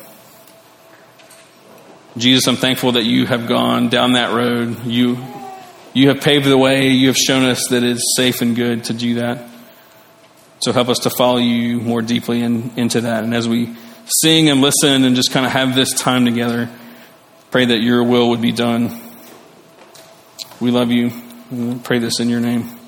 Jesus, 2.17 2.47
I'm 2.47 2.57
thankful 2.57 2.93
that 2.93 3.05
you 3.05 3.27
have 3.27 3.49
gone 3.49 3.89
down 3.89 4.13
that 4.13 4.33
road. 4.33 4.85
You 4.87 5.17
you 5.95 6.09
have 6.09 6.21
paved 6.21 6.45
the 6.45 6.59
way. 6.59 6.89
You 6.89 7.07
have 7.07 7.17
shown 7.17 7.45
us 7.45 7.69
that 7.69 7.83
it's 7.83 8.03
safe 8.17 8.43
and 8.43 8.55
good 8.55 8.85
to 8.85 8.93
do 8.93 9.15
that. 9.15 9.49
So 10.61 10.73
help 10.73 10.89
us 10.89 10.99
to 11.01 11.11
follow 11.11 11.39
you 11.39 11.81
more 11.81 12.03
deeply 12.03 12.43
in, 12.43 12.73
into 12.77 13.03
that. 13.03 13.25
And 13.25 13.35
as 13.35 13.49
we 13.49 13.75
sing 14.07 14.51
and 14.51 14.61
listen 14.61 15.05
and 15.05 15.15
just 15.15 15.31
kind 15.31 15.47
of 15.47 15.53
have 15.53 15.75
this 15.75 15.93
time 15.93 16.25
together, 16.25 16.69
pray 17.51 17.67
that 17.67 17.81
your 17.81 18.03
will 18.03 18.31
would 18.31 18.43
be 18.43 18.53
done. 18.53 19.01
We 20.61 20.71
love 20.71 20.91
you. 20.91 21.13
Pray 21.85 22.01
this 22.01 22.21
in 22.21 22.29
your 22.29 22.41
name. 22.41 22.84